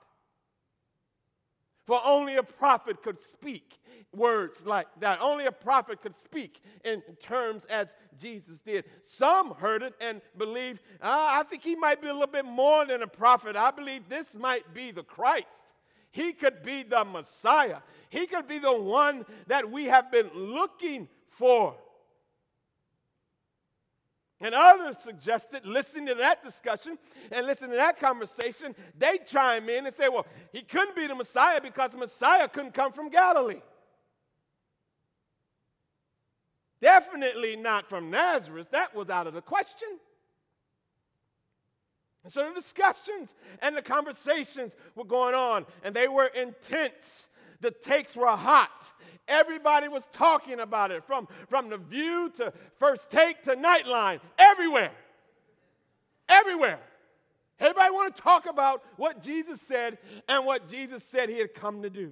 For 1.86 2.02
only 2.04 2.36
a 2.36 2.44
prophet 2.44 3.02
could 3.04 3.18
speak 3.32 3.80
words 4.14 4.58
like 4.66 4.88
that. 5.00 5.20
Only 5.22 5.46
a 5.46 5.52
prophet 5.52 6.02
could 6.02 6.18
speak 6.18 6.62
in 6.84 7.02
terms 7.22 7.64
as 7.70 7.88
Jesus 8.20 8.58
did. 8.66 8.86
Some 9.18 9.52
heard 9.52 9.84
it 9.84 9.94
and 10.02 10.22
believed, 10.38 10.80
ah, 11.02 11.40
I 11.40 11.44
think 11.44 11.64
he 11.64 11.76
might 11.76 12.02
be 12.02 12.08
a 12.08 12.14
little 12.14 12.28
bit 12.28 12.46
more 12.46 12.86
than 12.86 13.04
a 13.04 13.08
prophet. 13.08 13.56
I 13.56 13.72
believe 13.72 14.10
this 14.10 14.34
might 14.34 14.74
be 14.74 14.92
the 14.92 15.04
Christ. 15.04 15.46
He 16.18 16.34
could 16.34 16.64
be 16.64 16.82
the 16.82 17.06
Messiah. 17.06 17.78
He 18.10 18.26
could 18.26 18.48
be 18.48 18.58
the 18.58 18.76
one 18.76 19.24
that 19.46 19.70
we 19.70 19.86
have 19.86 20.12
been 20.12 20.32
looking 20.34 21.08
for. 21.30 21.76
And 24.42 24.56
others 24.56 24.96
suggested, 25.04 25.64
listening 25.64 26.08
to 26.08 26.16
that 26.16 26.44
discussion 26.44 26.98
and 27.32 27.46
listening 27.46 27.70
to 27.72 27.78
that 27.78 28.00
conversation, 28.00 28.74
they 28.98 29.20
chime 29.28 29.70
in 29.70 29.86
and 29.86 29.96
say, 29.96 30.10
well, 30.10 30.26
he 30.52 30.64
couldn't 30.64 30.96
be 30.96 31.06
the 31.06 31.14
Messiah 31.14 31.62
because 31.62 31.92
the 31.92 31.98
Messiah 31.98 32.48
couldn't 32.48 32.74
come 32.74 32.94
from 32.94 33.10
Galilee. 33.10 33.62
Definitely 36.82 37.58
not 37.58 37.88
from 37.90 38.10
Nazareth. 38.10 38.72
That 38.72 38.96
was 38.96 39.12
out 39.12 39.28
of 39.28 39.36
the 39.36 39.42
question. 39.42 40.00
And 42.28 42.34
so 42.34 42.46
the 42.50 42.60
discussions 42.60 43.30
and 43.62 43.74
the 43.74 43.82
conversations 43.82 44.74
were 44.96 45.06
going 45.06 45.34
on, 45.34 45.66
and 45.82 45.96
they 45.96 46.10
were 46.10 46.26
intense. 46.26 47.30
The 47.62 47.72
takes 47.72 48.18
were 48.18 48.28
hot. 48.28 48.70
Everybody 49.30 49.88
was 49.88 50.04
talking 50.12 50.60
about 50.60 50.92
it 50.92 51.06
from, 51.06 51.30
from 51.48 51.70
the 51.70 51.78
view 51.78 52.30
to 52.36 52.52
first 52.80 53.10
take 53.10 53.44
to 53.44 53.56
nightline, 53.56 54.20
everywhere. 54.38 54.92
Everywhere. 56.28 56.82
Everybody 57.62 57.92
want 57.92 58.14
to 58.18 58.22
talk 58.22 58.46
about 58.46 58.84
what 58.98 59.24
Jesus 59.24 59.62
said 59.62 59.98
and 60.28 60.46
what 60.46 60.68
Jesus 60.68 61.06
said 61.06 61.30
he 61.30 61.40
had 61.40 61.54
come 61.54 61.82
to 61.84 61.90
do. 61.90 62.12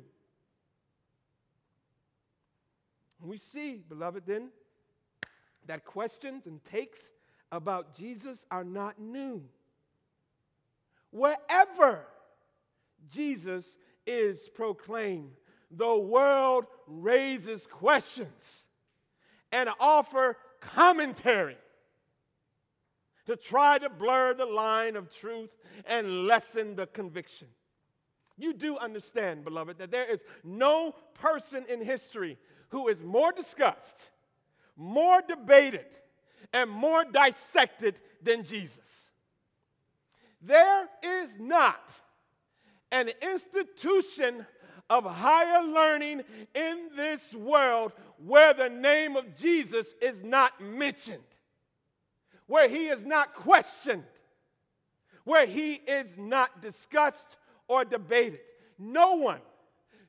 We 3.21 3.37
see, 3.37 3.83
beloved, 3.89 4.23
then, 4.25 4.47
that 5.67 5.83
questions 5.83 6.45
and 6.45 6.63
takes 6.63 6.99
about 7.51 7.97
Jesus 7.97 8.45
are 8.49 8.63
not 8.63 8.97
new. 8.97 9.43
Wherever 11.11 12.05
Jesus 13.09 13.65
is 14.05 14.37
proclaimed, 14.53 15.31
the 15.71 15.97
world 15.97 16.65
raises 16.87 17.65
questions 17.67 18.65
and 19.51 19.69
offer 19.79 20.37
commentary 20.59 21.57
to 23.25 23.35
try 23.35 23.77
to 23.77 23.89
blur 23.89 24.33
the 24.33 24.45
line 24.45 24.95
of 24.95 25.13
truth 25.13 25.49
and 25.85 26.27
lessen 26.27 26.75
the 26.75 26.87
conviction. 26.87 27.47
You 28.37 28.53
do 28.53 28.77
understand, 28.77 29.43
beloved, 29.43 29.77
that 29.79 29.91
there 29.91 30.11
is 30.11 30.21
no 30.43 30.93
person 31.13 31.65
in 31.69 31.81
history 31.81 32.37
who 32.69 32.87
is 32.87 33.01
more 33.01 33.31
discussed, 33.31 33.97
more 34.75 35.21
debated, 35.27 35.85
and 36.53 36.69
more 36.69 37.05
dissected 37.05 37.95
than 38.21 38.43
Jesus. 38.43 39.04
There 40.45 40.87
is 41.01 41.39
not 41.39 41.81
an 42.91 43.09
institution 43.21 44.45
of 44.89 45.03
higher 45.03 45.63
learning 45.63 46.21
in 46.53 46.89
this 46.95 47.33
world 47.33 47.93
where 48.23 48.53
the 48.53 48.69
name 48.69 49.15
of 49.15 49.35
Jesus 49.37 49.87
is 50.01 50.23
not 50.23 50.61
mentioned, 50.61 51.23
where 52.45 52.69
he 52.69 52.87
is 52.87 53.03
not 53.03 53.33
questioned, 53.33 54.03
where 55.23 55.47
he 55.47 55.73
is 55.73 56.15
not 56.15 56.61
discussed 56.61 57.37
or 57.67 57.83
debated. 57.83 58.39
No 58.77 59.15
one, 59.15 59.41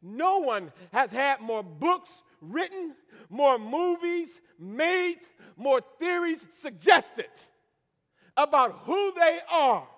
no 0.02 0.40
one 0.40 0.70
has 0.92 1.10
had 1.10 1.40
more 1.40 1.62
books 1.62 2.10
written, 2.42 2.94
more 3.30 3.58
movies 3.58 4.28
made, 4.58 5.20
more 5.56 5.80
theories 5.98 6.40
suggested 6.60 7.30
about 8.36 8.80
who 8.84 9.12
they 9.18 9.38
are, 9.50 9.88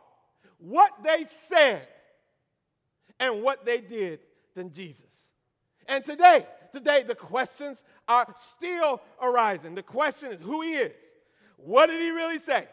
what 0.58 0.92
they 1.02 1.26
said, 1.48 1.86
and 3.20 3.42
what 3.42 3.64
they 3.64 3.80
did 3.80 4.20
than 4.54 4.72
Jesus. 4.72 5.04
And 5.86 6.04
today, 6.04 6.46
today, 6.72 7.02
the 7.02 7.14
questions 7.14 7.82
are 8.06 8.32
still 8.56 9.00
arising. 9.20 9.74
The 9.74 9.82
question 9.82 10.32
is 10.32 10.40
who 10.40 10.62
he 10.62 10.74
is. 10.74 10.92
What 11.56 11.86
did 11.86 12.00
he 12.00 12.10
really 12.10 12.38
say? 12.38 12.68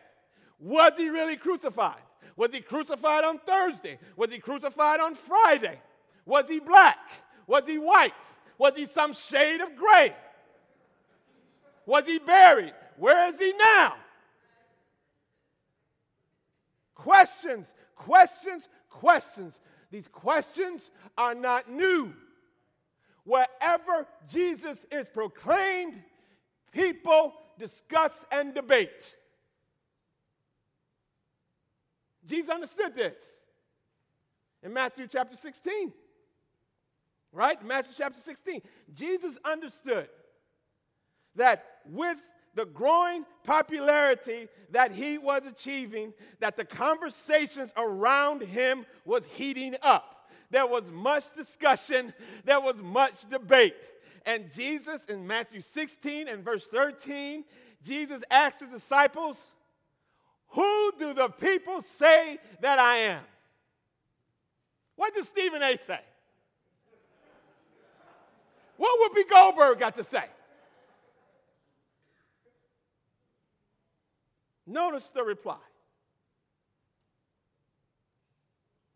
Was 0.60 0.94
he 0.98 1.10
really 1.10 1.38
crucified? 1.38 2.02
Was 2.36 2.52
he 2.52 2.62
crucified 2.62 3.24
on 3.24 3.40
Thursday? 3.40 3.98
Was 4.16 4.32
he 4.32 4.40
crucified 4.40 5.00
on 5.00 5.16
Friday? 5.16 5.80
Was 6.26 6.46
he 6.48 6.60
black? 6.60 6.98
Was 7.48 7.64
he 7.66 7.78
white? 7.78 8.14
Was 8.58 8.74
he 8.76 8.86
some 8.86 9.14
shade 9.14 9.62
of 9.62 9.76
gray? 9.76 10.14
Was 11.86 12.06
he 12.06 12.20
buried? 12.20 12.74
Where 12.98 13.30
is 13.30 13.40
he 13.40 13.54
now? 13.58 13.96
Questions, 17.06 17.72
questions, 17.96 18.64
questions. 18.90 19.54
These 19.92 20.08
questions 20.08 20.82
are 21.16 21.36
not 21.36 21.70
new. 21.70 22.12
Wherever 23.26 24.08
Jesus 24.28 24.80
is 24.92 25.08
proclaimed, 25.08 26.02
people 26.72 27.36
discuss 27.60 28.12
and 28.32 28.56
debate. 28.56 29.14
Jesus 32.26 32.50
understood 32.50 32.96
this 32.96 33.14
in 34.64 34.74
Matthew 34.74 35.06
chapter 35.08 35.36
16. 35.36 35.94
Right? 37.32 37.64
Matthew 37.64 37.94
chapter 37.96 38.20
16. 38.20 38.64
Jesus 38.96 39.38
understood 39.46 40.10
that 41.36 41.66
with 41.86 42.18
the 42.56 42.66
growing 42.66 43.26
popularity 43.44 44.48
that 44.72 44.92
he 44.92 45.18
was 45.18 45.44
achieving, 45.46 46.14
that 46.40 46.58
the 46.58 46.66
conversations 46.66 47.70
around 47.78 48.42
him 48.42 48.86
was 49.04 49.24
heating 49.34 49.76
up. 49.82 50.30
There 50.50 50.66
was 50.66 50.90
much 50.90 51.34
discussion, 51.36 52.14
there 52.46 52.62
was 52.62 52.78
much 52.82 53.30
debate. 53.30 53.76
And 54.26 54.52
Jesus 54.52 55.02
in 55.10 55.28
Matthew 55.28 55.62
16 55.62 56.28
and 56.28 56.44
verse 56.44 56.66
13, 56.66 57.44
Jesus 57.84 58.24
asked 58.32 58.62
his 58.62 58.70
disciples, 58.70 59.38
Who 60.50 60.94
do 60.98 61.14
the 61.14 61.28
people 61.28 61.82
say 62.00 62.40
that 62.62 62.80
I 62.80 62.98
am? 62.98 63.24
What 64.96 65.14
did 65.14 65.26
Stephen 65.26 65.62
A 65.62 65.78
say? 65.86 66.00
What 68.78 69.14
Whoopi 69.14 69.30
Goldberg 69.30 69.80
got 69.80 69.96
to 69.96 70.04
say? 70.04 70.26
Notice 74.68 75.10
the 75.14 75.24
reply. 75.24 75.58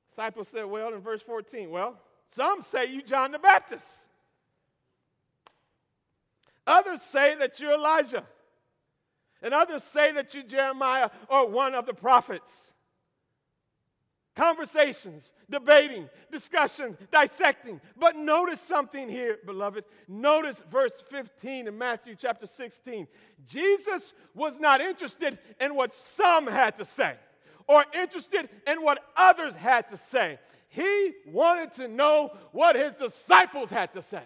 Disciples 0.10 0.48
said, 0.50 0.66
Well, 0.66 0.94
in 0.94 1.00
verse 1.00 1.22
14, 1.22 1.70
well, 1.70 1.98
some 2.36 2.64
say 2.72 2.86
you 2.88 3.02
John 3.02 3.32
the 3.32 3.40
Baptist. 3.40 3.86
Others 6.68 7.02
say 7.02 7.36
that 7.36 7.60
you're 7.60 7.74
Elijah. 7.74 8.24
And 9.42 9.54
others 9.54 9.84
say 9.84 10.12
that 10.12 10.34
you're 10.34 10.44
Jeremiah 10.44 11.10
or 11.30 11.48
one 11.48 11.74
of 11.74 11.86
the 11.86 11.94
prophets. 11.94 12.52
Conversations, 14.40 15.34
debating, 15.50 16.08
discussion, 16.32 16.98
dissecting. 17.12 17.82
But 17.98 18.16
notice 18.16 18.62
something 18.62 19.10
here, 19.10 19.38
beloved. 19.46 19.84
Notice 20.08 20.56
verse 20.72 20.94
15 21.10 21.68
in 21.68 21.78
Matthew 21.78 22.16
chapter 22.18 22.48
16. 22.48 23.06
Jesus 23.46 24.14
was 24.34 24.58
not 24.58 24.80
interested 24.80 25.38
in 25.60 25.76
what 25.76 25.94
some 25.94 26.48
had 26.48 26.78
to 26.78 26.86
say 26.86 27.16
or 27.68 27.84
interested 27.94 28.48
in 28.66 28.82
what 28.82 29.04
others 29.18 29.54
had 29.56 29.92
to 29.92 29.98
say. 29.98 30.40
He 30.70 31.12
wanted 31.28 31.74
to 31.74 31.90
know 31.90 32.32
what 32.54 32.78
his 32.78 32.94
disciples 32.94 33.70
had 33.70 33.94
to 33.94 34.02
say. 34.02 34.24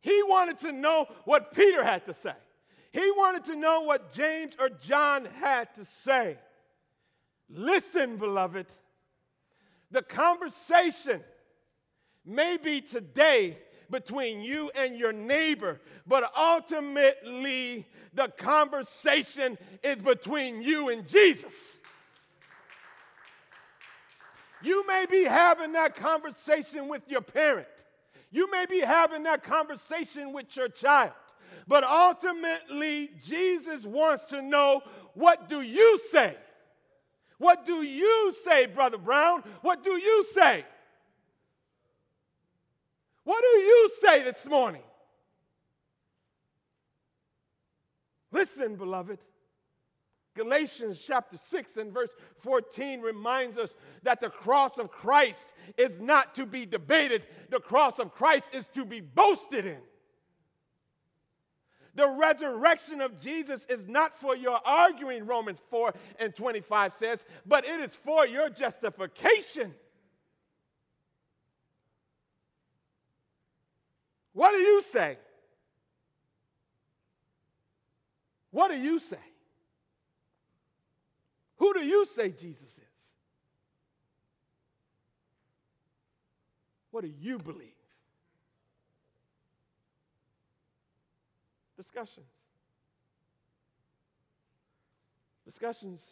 He 0.00 0.22
wanted 0.22 0.58
to 0.60 0.72
know 0.72 1.08
what 1.26 1.52
Peter 1.52 1.84
had 1.84 2.06
to 2.06 2.14
say. 2.14 2.32
He 2.90 3.10
wanted 3.10 3.44
to 3.44 3.54
know 3.54 3.82
what 3.82 4.14
James 4.14 4.54
or 4.58 4.70
John 4.70 5.26
had 5.26 5.74
to 5.74 5.84
say. 6.06 6.38
Listen, 7.50 8.16
beloved, 8.16 8.66
the 9.90 10.02
conversation 10.02 11.22
may 12.24 12.56
be 12.56 12.80
today 12.80 13.58
between 13.90 14.40
you 14.40 14.70
and 14.74 14.98
your 14.98 15.12
neighbor, 15.12 15.80
but 16.06 16.30
ultimately 16.36 17.86
the 18.12 18.28
conversation 18.36 19.56
is 19.82 19.96
between 19.96 20.60
you 20.60 20.90
and 20.90 21.08
Jesus. 21.08 21.78
You 24.62 24.86
may 24.86 25.06
be 25.08 25.24
having 25.24 25.72
that 25.72 25.94
conversation 25.96 26.88
with 26.88 27.02
your 27.08 27.20
parent. 27.20 27.68
You 28.30 28.50
may 28.50 28.66
be 28.66 28.80
having 28.80 29.22
that 29.22 29.42
conversation 29.42 30.32
with 30.32 30.54
your 30.54 30.68
child, 30.68 31.12
but 31.66 31.84
ultimately, 31.84 33.10
Jesus 33.24 33.84
wants 33.84 34.24
to 34.30 34.42
know 34.42 34.82
what 35.14 35.48
do 35.48 35.62
you 35.62 36.00
say? 36.10 36.36
What 37.38 37.64
do 37.66 37.82
you 37.82 38.34
say, 38.44 38.66
Brother 38.66 38.98
Brown? 38.98 39.42
What 39.62 39.84
do 39.84 39.92
you 39.92 40.26
say? 40.34 40.64
What 43.24 43.42
do 43.42 43.60
you 43.60 43.90
say 44.00 44.22
this 44.22 44.44
morning? 44.46 44.82
Listen, 48.32 48.76
beloved. 48.76 49.18
Galatians 50.34 51.02
chapter 51.04 51.36
6 51.50 51.76
and 51.78 51.92
verse 51.92 52.10
14 52.42 53.00
reminds 53.00 53.58
us 53.58 53.74
that 54.04 54.20
the 54.20 54.30
cross 54.30 54.78
of 54.78 54.90
Christ 54.90 55.44
is 55.76 55.98
not 55.98 56.36
to 56.36 56.46
be 56.46 56.64
debated, 56.64 57.26
the 57.50 57.58
cross 57.58 57.98
of 57.98 58.14
Christ 58.14 58.44
is 58.52 58.64
to 58.74 58.84
be 58.84 59.00
boasted 59.00 59.66
in. 59.66 59.80
The 61.98 62.08
resurrection 62.08 63.00
of 63.00 63.20
Jesus 63.20 63.66
is 63.68 63.88
not 63.88 64.20
for 64.20 64.36
your 64.36 64.60
arguing, 64.64 65.26
Romans 65.26 65.58
4 65.68 65.92
and 66.20 66.32
25 66.32 66.92
says, 66.92 67.18
but 67.44 67.64
it 67.64 67.80
is 67.80 67.92
for 67.92 68.24
your 68.24 68.48
justification. 68.50 69.74
What 74.32 74.52
do 74.52 74.58
you 74.58 74.80
say? 74.80 75.18
What 78.52 78.70
do 78.70 78.76
you 78.76 79.00
say? 79.00 79.16
Who 81.56 81.74
do 81.74 81.84
you 81.84 82.06
say 82.14 82.30
Jesus 82.30 82.62
is? 82.62 83.06
What 86.92 87.02
do 87.02 87.12
you 87.18 87.38
believe? 87.38 87.77
Discussions. 91.78 92.26
Discussions 95.46 96.02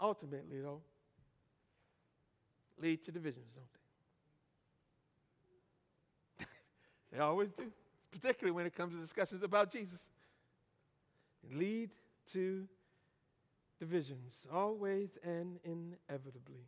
ultimately, 0.00 0.60
though, 0.60 0.80
lead 2.80 3.04
to 3.04 3.12
divisions, 3.12 3.46
don't 3.54 3.66
they? 6.38 6.46
they 7.12 7.18
always 7.22 7.50
do, 7.52 7.70
particularly 8.10 8.52
when 8.52 8.64
it 8.64 8.74
comes 8.74 8.94
to 8.94 9.00
discussions 9.00 9.42
about 9.42 9.70
Jesus. 9.70 10.00
They 11.44 11.54
lead 11.54 11.90
to 12.32 12.66
divisions, 13.78 14.46
always 14.52 15.10
and 15.22 15.58
inevitably. 15.62 16.64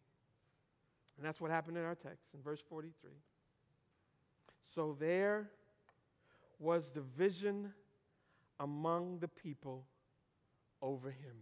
And 1.16 1.26
that's 1.26 1.40
what 1.40 1.50
happened 1.50 1.78
in 1.78 1.84
our 1.84 1.94
text 1.94 2.28
in 2.34 2.42
verse 2.42 2.62
43. 2.68 3.10
So 4.74 4.96
there 5.00 5.48
was 6.60 6.90
division 6.90 7.72
among 8.60 9.18
the 9.18 9.28
people 9.28 9.84
over 10.82 11.08
him. 11.08 11.36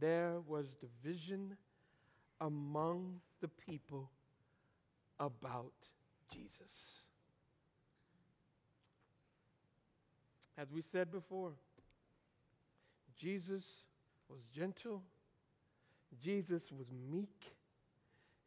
There 0.00 0.40
was 0.46 0.74
division 0.74 1.56
among 2.40 3.20
the 3.40 3.48
people 3.48 4.10
about 5.20 5.72
Jesus. 6.32 7.02
As 10.58 10.72
we 10.72 10.82
said 10.82 11.12
before, 11.12 11.52
Jesus 13.18 13.64
was 14.28 14.40
gentle, 14.54 15.02
Jesus 16.22 16.70
was 16.72 16.90
meek, 17.10 17.52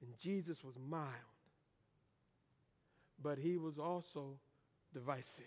and 0.02 0.18
Jesus 0.20 0.64
was 0.64 0.76
mild. 0.90 1.39
But 3.22 3.38
he 3.38 3.58
was 3.58 3.78
also 3.78 4.40
divisive 4.94 5.46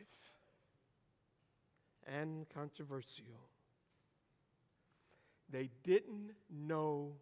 and 2.07 2.47
controversial. 2.51 3.25
They 5.51 5.71
didn't 5.85 6.33
know 6.51 7.13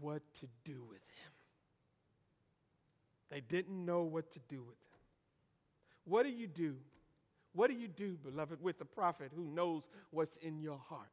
what 0.00 0.22
to 0.40 0.46
do 0.64 0.84
with 0.88 0.98
him. 0.98 1.32
They 3.30 3.40
didn't 3.40 3.84
know 3.84 4.02
what 4.02 4.32
to 4.32 4.40
do 4.48 4.60
with 4.62 4.68
him. 4.68 5.00
What 6.04 6.24
do 6.24 6.30
you 6.30 6.46
do 6.46 6.76
what 7.52 7.68
do 7.68 7.76
you 7.76 7.88
do, 7.88 8.16
beloved, 8.22 8.62
with 8.62 8.80
a 8.80 8.84
prophet 8.84 9.32
who 9.34 9.44
knows 9.44 9.82
what's 10.10 10.36
in 10.36 10.60
your 10.60 10.78
heart? 10.88 11.08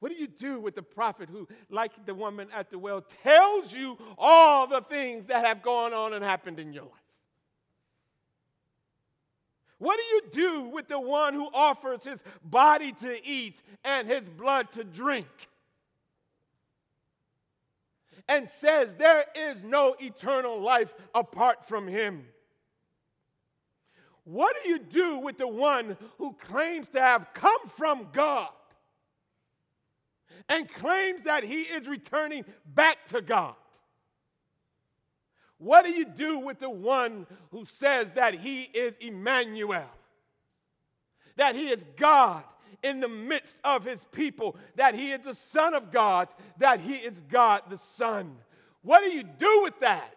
What 0.00 0.12
do 0.12 0.18
you 0.18 0.28
do 0.28 0.60
with 0.60 0.76
the 0.76 0.82
prophet 0.82 1.28
who, 1.28 1.48
like 1.70 2.06
the 2.06 2.14
woman 2.14 2.48
at 2.54 2.70
the 2.70 2.78
well, 2.78 3.04
tells 3.22 3.72
you 3.72 3.98
all 4.16 4.66
the 4.66 4.80
things 4.82 5.26
that 5.26 5.44
have 5.44 5.62
gone 5.62 5.92
on 5.92 6.12
and 6.12 6.24
happened 6.24 6.60
in 6.60 6.72
your 6.72 6.84
life? 6.84 6.92
What 9.78 9.96
do 9.96 10.02
you 10.02 10.22
do 10.32 10.68
with 10.68 10.88
the 10.88 11.00
one 11.00 11.34
who 11.34 11.48
offers 11.52 12.02
his 12.04 12.20
body 12.44 12.92
to 13.00 13.26
eat 13.26 13.60
and 13.84 14.08
his 14.08 14.22
blood 14.22 14.70
to 14.72 14.84
drink? 14.84 15.26
And 18.28 18.48
says 18.60 18.94
there 18.94 19.24
is 19.34 19.62
no 19.62 19.96
eternal 19.98 20.60
life 20.60 20.92
apart 21.14 21.66
from 21.66 21.88
him. 21.88 22.26
What 24.24 24.54
do 24.62 24.68
you 24.68 24.78
do 24.78 25.18
with 25.18 25.38
the 25.38 25.48
one 25.48 25.96
who 26.18 26.34
claims 26.34 26.88
to 26.88 27.00
have 27.00 27.28
come 27.32 27.68
from 27.68 28.08
God 28.12 28.50
and 30.48 30.68
claims 30.68 31.22
that 31.24 31.44
he 31.44 31.62
is 31.62 31.86
returning 31.88 32.44
back 32.74 33.06
to 33.08 33.20
God? 33.20 33.54
What 35.58 35.84
do 35.84 35.90
you 35.90 36.04
do 36.04 36.38
with 36.38 36.60
the 36.60 36.70
one 36.70 37.26
who 37.50 37.66
says 37.80 38.08
that 38.14 38.34
he 38.34 38.62
is 38.62 38.94
Emmanuel? 39.00 39.90
That 41.36 41.56
he 41.56 41.68
is 41.68 41.84
God 41.96 42.44
in 42.82 43.00
the 43.00 43.08
midst 43.08 43.56
of 43.64 43.84
his 43.84 44.00
people, 44.12 44.56
that 44.76 44.94
he 44.94 45.10
is 45.10 45.20
the 45.20 45.34
Son 45.34 45.74
of 45.74 45.90
God, 45.90 46.28
that 46.58 46.80
he 46.80 46.94
is 46.94 47.20
God 47.28 47.62
the 47.68 47.78
Son. 47.96 48.36
What 48.82 49.02
do 49.02 49.10
you 49.10 49.24
do 49.24 49.62
with 49.62 49.78
that? 49.80 50.16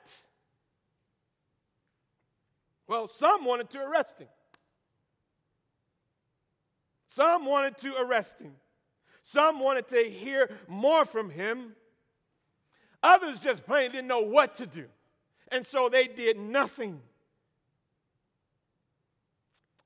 Well, 2.87 3.07
some 3.07 3.45
wanted 3.45 3.69
to 3.71 3.81
arrest 3.81 4.19
him. 4.19 4.27
Some 7.07 7.45
wanted 7.45 7.77
to 7.79 7.95
arrest 7.95 8.35
him. 8.39 8.53
Some 9.31 9.59
wanted 9.59 9.87
to 9.89 10.03
hear 10.03 10.49
more 10.67 11.05
from 11.05 11.29
him. 11.29 11.73
Others 13.01 13.39
just 13.39 13.65
plain 13.65 13.91
didn't 13.91 14.07
know 14.07 14.21
what 14.21 14.55
to 14.55 14.65
do. 14.65 14.85
And 15.51 15.65
so 15.65 15.89
they 15.89 16.07
did 16.07 16.37
nothing. 16.37 17.01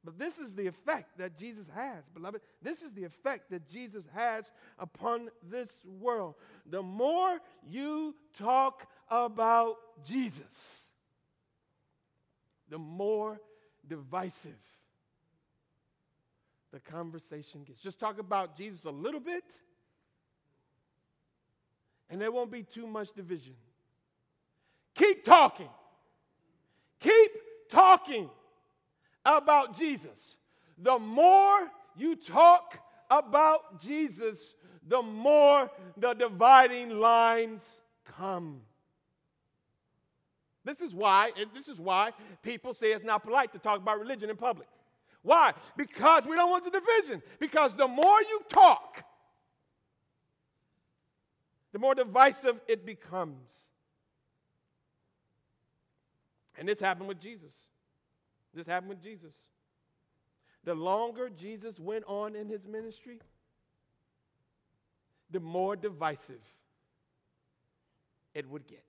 But 0.04 0.20
this 0.20 0.38
is 0.38 0.54
the 0.54 0.68
effect 0.68 1.18
that 1.18 1.38
Jesus 1.38 1.66
has, 1.74 2.04
beloved. 2.14 2.42
This 2.62 2.82
is 2.82 2.92
the 2.92 3.04
effect 3.04 3.50
that 3.52 3.68
Jesus 3.70 4.04
has 4.14 4.46
upon 4.78 5.30
this 5.50 5.70
world. 6.00 6.36
The 6.70 6.84
more 6.84 7.40
you 7.68 8.16
talk 8.38 8.88
about 9.10 9.78
Jesus, 10.08 10.86
the 12.70 12.78
more 12.78 13.40
divisive 13.88 14.60
the 16.76 16.82
conversation 16.82 17.64
gets. 17.64 17.80
Just 17.80 18.02
talk 18.02 18.20
about 18.20 18.58
Jesus 18.58 18.84
a 18.84 18.90
little 18.90 19.22
bit, 19.22 19.46
and 22.10 22.20
there 22.20 22.34
won't 22.34 22.52
be 22.52 22.64
too 22.64 22.86
much 22.86 23.14
division. 23.14 23.54
Keep 24.94 25.24
talking. 25.24 25.70
Keep 27.00 27.32
talking 27.72 28.30
about 29.26 29.78
Jesus. 29.78 30.36
The 30.78 31.00
more 31.00 31.72
you 31.96 32.18
talk 32.18 32.78
about 33.10 33.82
Jesus, 33.82 34.38
the 34.86 35.02
more 35.02 35.72
the 35.96 36.14
dividing 36.14 36.90
lines 37.00 37.64
come. 38.18 38.60
This 40.66 40.82
is 40.82 40.94
why, 40.94 41.32
this 41.54 41.70
is 41.70 41.80
why 41.80 42.12
people 42.44 42.74
say 42.74 42.92
it's 42.92 43.06
not 43.06 43.24
polite 43.24 43.54
to 43.54 43.60
talk 43.60 43.78
about 43.78 43.98
religion 43.98 44.30
in 44.30 44.36
public. 44.36 44.68
Why? 45.26 45.54
Because 45.76 46.26
we 46.26 46.36
don't 46.36 46.50
want 46.50 46.64
the 46.64 46.80
division. 46.80 47.22
Because 47.40 47.76
the 47.76 47.88
more 47.88 48.22
you 48.22 48.42
talk, 48.48 49.04
the 51.74 51.80
more 51.80 51.94
divisive 51.94 52.60
it 52.68 52.86
becomes. 52.86 53.50
And 56.58 56.68
this 56.68 56.80
happened 56.80 57.10
with 57.10 57.20
Jesus. 57.20 57.54
This 58.54 58.66
happened 58.66 58.90
with 58.90 59.04
Jesus. 59.04 59.34
The 60.64 60.74
longer 60.74 61.30
Jesus 61.30 61.80
went 61.80 62.06
on 62.08 62.36
in 62.36 62.48
his 62.48 62.66
ministry, 62.66 63.20
the 65.32 65.42
more 65.42 65.76
divisive 65.76 66.42
it 68.34 68.50
would 68.50 68.66
get 68.68 68.86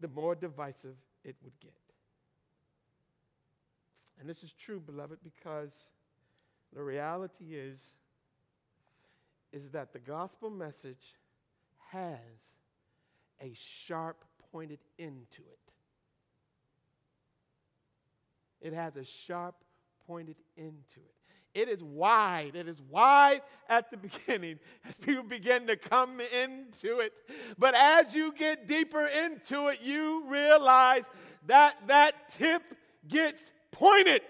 the 0.00 0.08
more 0.08 0.34
divisive 0.34 0.96
it 1.24 1.36
would 1.42 1.58
get. 1.60 1.72
And 4.20 4.28
this 4.28 4.42
is 4.42 4.52
true, 4.52 4.80
beloved, 4.80 5.18
because 5.22 5.70
the 6.74 6.82
reality 6.82 7.54
is 7.54 7.78
is 9.50 9.70
that 9.72 9.94
the 9.94 9.98
gospel 9.98 10.50
message 10.50 11.14
has 11.90 12.18
a 13.40 13.50
sharp 13.54 14.24
pointed 14.52 14.78
end 14.98 15.26
to 15.30 15.40
it. 15.40 15.58
It 18.60 18.72
has 18.74 18.96
a 18.96 19.04
sharp 19.04 19.54
pointed 20.06 20.36
end 20.58 20.82
to 20.94 21.00
it. 21.00 21.14
It 21.60 21.68
is 21.68 21.82
wide. 21.82 22.56
It 22.56 22.68
is 22.68 22.80
wide 22.90 23.40
at 23.68 23.90
the 23.90 23.96
beginning 24.26 24.58
as 24.86 24.94
people 25.00 25.22
begin 25.22 25.66
to 25.68 25.76
come 25.76 26.20
into 26.20 27.00
it. 27.00 27.12
But 27.58 27.74
as 27.74 28.14
you 28.14 28.32
get 28.32 28.68
deeper 28.68 29.06
into 29.06 29.68
it, 29.68 29.78
you 29.82 30.24
realize 30.26 31.04
that 31.46 31.76
that 31.86 32.36
tip 32.36 32.62
gets 33.06 33.40
pointed. 33.70 34.22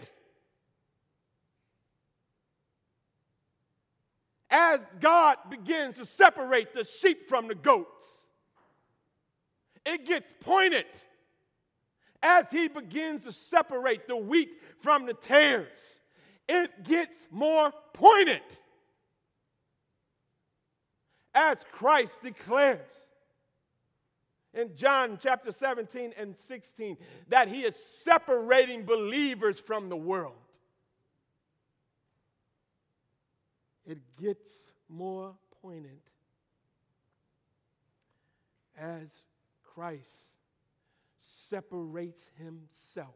As 4.51 4.81
God 5.01 5.37
begins 5.51 5.97
to 5.97 6.07
separate 6.07 6.73
the 6.75 6.85
sheep 6.85 7.29
from 7.29 7.49
the 7.49 7.55
goats, 7.55 8.07
it 9.85 10.07
gets 10.07 10.33
pointed. 10.41 10.87
As 12.23 12.47
He 12.51 12.69
begins 12.69 13.25
to 13.25 13.33
separate 13.33 14.09
the 14.09 14.17
wheat 14.17 14.51
from 14.81 15.07
the 15.07 15.15
tares, 15.15 15.79
it 16.49 16.85
gets 16.85 17.17
more 17.31 17.73
pointed. 17.93 18.43
As 21.35 21.65
Christ 21.71 22.23
declares 22.23 23.08
in 24.59 24.75
John 24.75 25.19
chapter 25.23 25.53
17 25.53 26.15
and 26.19 26.37
16 26.37 26.97
that 27.29 27.49
he 27.49 27.63
is 27.63 27.77
separating 28.05 28.85
believers 28.85 29.61
from 29.61 29.89
the 29.89 29.97
world. 29.97 30.35
It 33.87 33.99
gets 34.21 34.67
more 34.89 35.35
poignant 35.63 36.03
as 38.77 39.09
Christ 39.63 40.27
separates 41.49 42.29
himself 42.37 43.15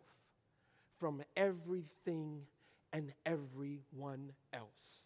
from 0.98 1.22
everything 1.36 2.42
and 2.92 3.12
everyone 3.26 4.30
else. 4.52 5.02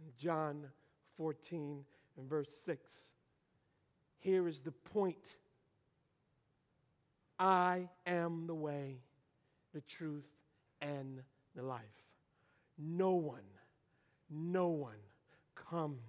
In 0.00 0.12
John 0.18 0.64
14 1.16 1.84
and 2.16 2.28
verse 2.28 2.50
6, 2.66 2.90
here 4.18 4.48
is 4.48 4.58
the 4.58 4.72
point 4.72 5.16
I 7.38 7.88
am 8.06 8.46
the 8.46 8.54
way, 8.54 8.96
the 9.72 9.80
truth, 9.82 10.26
and 10.80 11.22
the 11.54 11.62
life. 11.62 11.82
No 12.78 13.12
one, 13.12 13.40
no 14.30 14.68
one 14.68 14.94
comes 15.54 16.00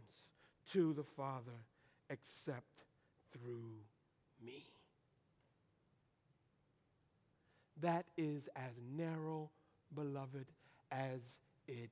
to 0.72 0.94
the 0.94 1.04
Father 1.04 1.66
except 2.10 2.84
through 3.32 3.74
me. 4.44 4.64
That 7.82 8.06
is 8.18 8.50
as 8.56 8.74
narrow, 8.96 9.50
beloved, 9.96 10.46
as 10.92 11.22
it 11.68 11.92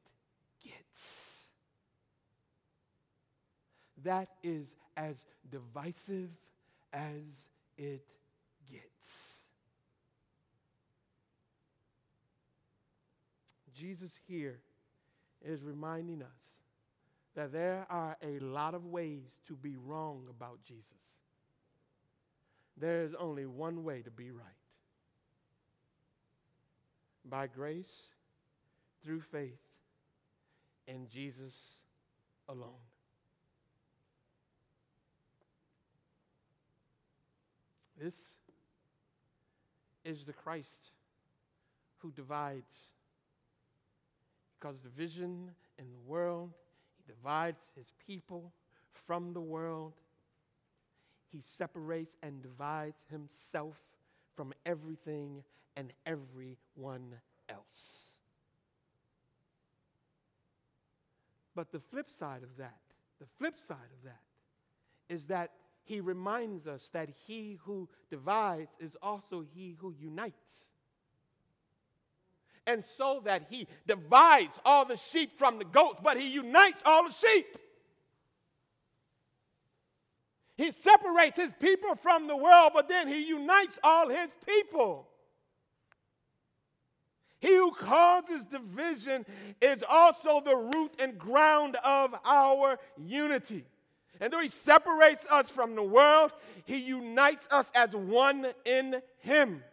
gets. 0.64 1.46
That 4.04 4.30
is 4.44 4.76
as 4.96 5.16
divisive 5.50 6.30
as 6.94 7.24
it 7.78 8.06
gets. 8.70 8.84
Jesus 13.78 14.12
here 14.28 14.60
is 15.46 15.64
reminding 15.64 16.22
us 16.22 16.28
that 17.36 17.52
there 17.52 17.86
are 17.90 18.18
a 18.24 18.40
lot 18.40 18.74
of 18.74 18.86
ways 18.86 19.24
to 19.48 19.56
be 19.56 19.76
wrong 19.76 20.24
about 20.30 20.60
Jesus. 20.68 20.84
There 22.80 23.04
is 23.04 23.14
only 23.20 23.46
one 23.46 23.84
way 23.84 24.02
to 24.02 24.12
be 24.12 24.32
right 24.32 24.46
by 27.26 27.48
grace 27.48 27.94
through 29.04 29.22
faith 29.22 29.60
in 30.88 31.08
Jesus 31.08 31.56
alone. 32.50 32.84
This 38.02 38.16
is 40.06 40.24
the 40.24 40.34
Christ 40.34 40.92
who 42.00 42.12
divides. 42.12 42.66
Because 44.68 44.82
division 44.82 45.52
in 45.80 45.86
the 45.94 46.00
world, 46.00 46.52
he 46.98 47.14
divides 47.14 47.62
his 47.78 47.88
people 48.06 48.52
from 49.06 49.32
the 49.32 49.40
world. 49.40 49.94
He 51.32 51.42
separates 51.58 52.18
and 52.22 52.42
divides 52.42 53.06
himself 53.10 53.78
from 54.36 54.54
everything 54.66 55.44
and 55.78 55.94
everyone 56.06 57.14
else. 57.48 58.12
But 61.56 61.72
the 61.72 61.80
flip 61.80 62.10
side 62.10 62.44
of 62.44 62.58
that, 62.58 62.80
the 63.22 63.28
flip 63.38 63.58
side 63.60 63.78
of 63.78 64.04
that, 64.04 65.14
is 65.14 65.24
that 65.26 65.52
he 65.86 66.02
reminds 66.02 66.68
us 66.68 66.90
that 66.92 67.08
he 67.26 67.58
who 67.64 67.88
divides 68.10 68.72
is 68.82 68.98
also 69.02 69.46
he 69.54 69.78
who 69.80 69.96
unites. 69.98 70.68
And 72.68 72.84
so 72.98 73.22
that 73.24 73.48
he 73.50 73.68
divides 73.88 74.54
all 74.64 74.86
the 74.86 74.98
sheep 74.98 75.40
from 75.40 75.58
the 75.58 75.66
goats, 75.66 76.00
but 76.04 76.20
he 76.20 76.28
unites 76.28 76.80
all 76.86 77.06
the 77.08 77.14
sheep. 77.14 77.58
He 80.58 80.72
separates 80.72 81.38
his 81.38 81.54
people 81.60 81.96
from 81.96 82.28
the 82.28 82.36
world, 82.36 82.74
but 82.74 82.90
then 82.90 83.08
he 83.08 83.26
unites 83.26 83.80
all 83.84 84.10
his 84.10 84.30
people. 84.46 85.08
He 87.40 87.56
who 87.56 87.72
causes 87.72 88.44
division 88.46 89.26
is 89.62 89.84
also 89.88 90.42
the 90.42 90.56
root 90.56 90.92
and 91.00 91.18
ground 91.18 91.78
of 91.84 92.16
our 92.26 92.80
unity. 92.98 93.64
And 94.20 94.34
though 94.34 94.42
he 94.42 94.48
separates 94.48 95.26
us 95.30 95.50
from 95.50 95.76
the 95.76 95.84
world, 95.84 96.32
he 96.66 96.78
unites 96.78 97.48
us 97.52 97.72
as 97.76 97.94
one 97.94 98.48
in 98.66 99.02
him. 99.20 99.64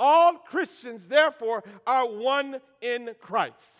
All 0.00 0.32
Christians, 0.32 1.06
therefore, 1.06 1.62
are 1.86 2.08
one 2.08 2.58
in 2.80 3.10
Christ. 3.20 3.70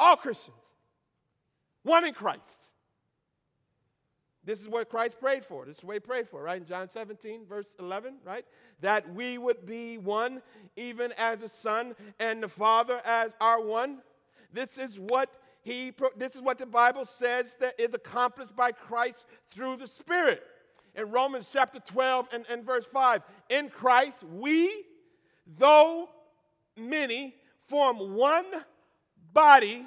All 0.00 0.16
Christians, 0.16 0.56
one 1.84 2.04
in 2.04 2.12
Christ. 2.12 2.42
This 4.44 4.60
is 4.60 4.68
what 4.68 4.90
Christ 4.90 5.20
prayed 5.20 5.44
for. 5.44 5.64
This 5.64 5.78
is 5.78 5.84
what 5.84 5.94
he 5.94 6.00
prayed 6.00 6.28
for, 6.28 6.42
right? 6.42 6.60
In 6.60 6.66
John 6.66 6.90
17, 6.90 7.46
verse 7.48 7.72
11, 7.78 8.16
right? 8.24 8.44
That 8.80 9.14
we 9.14 9.38
would 9.38 9.64
be 9.64 9.96
one, 9.96 10.42
even 10.74 11.12
as 11.12 11.38
the 11.38 11.48
Son 11.48 11.94
and 12.18 12.42
the 12.42 12.48
Father 12.48 13.00
as 13.04 13.30
are 13.40 13.62
one. 13.62 13.98
This 14.52 14.76
is 14.76 14.98
what 14.98 15.30
he 15.62 15.92
this 16.16 16.34
is 16.34 16.42
what 16.42 16.58
the 16.58 16.66
Bible 16.66 17.06
says 17.06 17.56
that 17.60 17.78
is 17.78 17.94
accomplished 17.94 18.54
by 18.54 18.72
Christ 18.72 19.24
through 19.50 19.76
the 19.76 19.86
Spirit. 19.86 20.42
In 20.94 21.10
Romans 21.10 21.48
chapter 21.52 21.80
12 21.80 22.28
and, 22.32 22.44
and 22.48 22.64
verse 22.64 22.86
5, 22.92 23.22
in 23.48 23.68
Christ 23.68 24.22
we, 24.22 24.70
though 25.58 26.08
many, 26.76 27.34
form 27.66 28.14
one 28.14 28.46
body, 29.32 29.86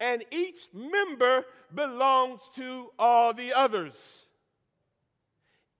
and 0.00 0.24
each 0.30 0.68
member 0.72 1.44
belongs 1.74 2.40
to 2.56 2.90
all 2.98 3.32
the 3.32 3.52
others. 3.54 4.24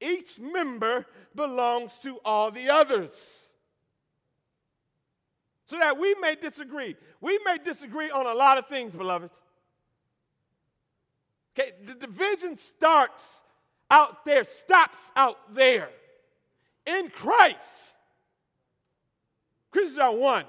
Each 0.01 0.39
member 0.39 1.07
belongs 1.35 1.91
to 2.03 2.19
all 2.25 2.51
the 2.51 2.71
others. 2.71 3.47
So 5.67 5.79
that 5.79 5.99
we 5.99 6.15
may 6.21 6.35
disagree. 6.35 6.97
We 7.21 7.39
may 7.45 7.59
disagree 7.59 8.11
on 8.11 8.27
a 8.27 8.33
lot 8.33 8.59
of 8.59 8.69
things, 8.69 8.95
beloved. 8.95 9.31
Okay, 11.59 11.73
the 11.85 11.95
division 11.95 12.57
starts 12.57 13.23
out 13.91 14.25
there, 14.25 14.45
stops 14.45 14.99
out 15.17 15.55
there. 15.55 15.89
In 16.87 17.11
Christ, 17.11 17.57
Christians 19.71 19.99
are 19.99 20.15
one. 20.15 20.45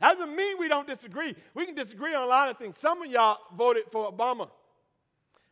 That 0.00 0.18
doesn't 0.18 0.34
mean 0.34 0.58
we 0.58 0.68
don't 0.68 0.86
disagree. 0.86 1.34
We 1.54 1.64
can 1.66 1.74
disagree 1.74 2.14
on 2.14 2.22
a 2.22 2.26
lot 2.26 2.50
of 2.50 2.58
things. 2.58 2.76
Some 2.78 3.02
of 3.02 3.10
y'all 3.10 3.38
voted 3.56 3.84
for 3.90 4.10
Obama, 4.12 4.50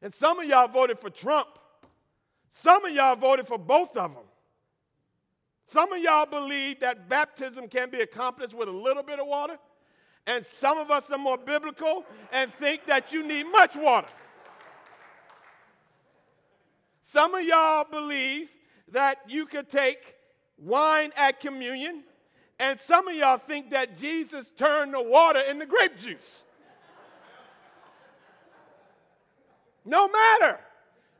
and 0.02 0.14
some 0.14 0.40
of 0.40 0.46
y'all 0.46 0.68
voted 0.68 0.98
for 0.98 1.10
Trump. 1.10 1.48
Some 2.50 2.84
of 2.84 2.92
y'all 2.92 3.16
voted 3.16 3.46
for 3.46 3.58
both 3.58 3.96
of 3.96 4.12
them. 4.12 4.24
Some 5.68 5.92
of 5.92 6.02
y'all 6.02 6.26
believe 6.26 6.80
that 6.80 7.08
baptism 7.08 7.68
can 7.68 7.88
be 7.88 8.00
accomplished 8.00 8.52
with 8.52 8.68
a 8.68 8.72
little 8.72 9.02
bit 9.02 9.18
of 9.18 9.26
water, 9.26 9.56
and 10.26 10.44
some 10.60 10.76
of 10.76 10.90
us 10.90 11.04
are 11.10 11.18
more 11.18 11.38
biblical 11.38 12.04
and 12.30 12.52
think 12.54 12.84
that 12.86 13.12
you 13.12 13.26
need 13.26 13.44
much 13.44 13.74
water. 13.74 14.08
Some 17.12 17.35
of 17.35 17.44
y'all 17.44 17.85
believe 17.85 18.48
that 18.92 19.18
you 19.29 19.44
could 19.44 19.68
take 19.68 19.98
wine 20.57 21.12
at 21.14 21.40
communion 21.40 22.05
and 22.59 22.81
some 22.87 23.07
of 23.07 23.14
y'all 23.14 23.37
think 23.37 23.70
that 23.70 23.98
Jesus 23.98 24.46
turned 24.57 24.94
the 24.94 25.03
water 25.03 25.40
into 25.40 25.66
grape 25.66 25.98
juice. 25.98 26.42
No 29.85 30.09
matter. 30.09 30.59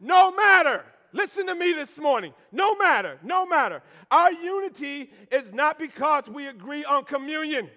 No 0.01 0.31
matter. 0.31 0.83
listen 1.13 1.47
to 1.49 1.55
me 1.55 1.75
this 1.75 1.99
morning. 1.99 2.33
No 2.53 2.75
matter, 2.77 3.19
no 3.23 3.45
matter. 3.45 3.83
Our 4.11 4.33
unity 4.33 5.11
is 5.31 5.53
not 5.53 5.79
because 5.79 6.27
we 6.27 6.47
agree 6.47 6.87
on 6.87 7.05
communion. 7.05 7.69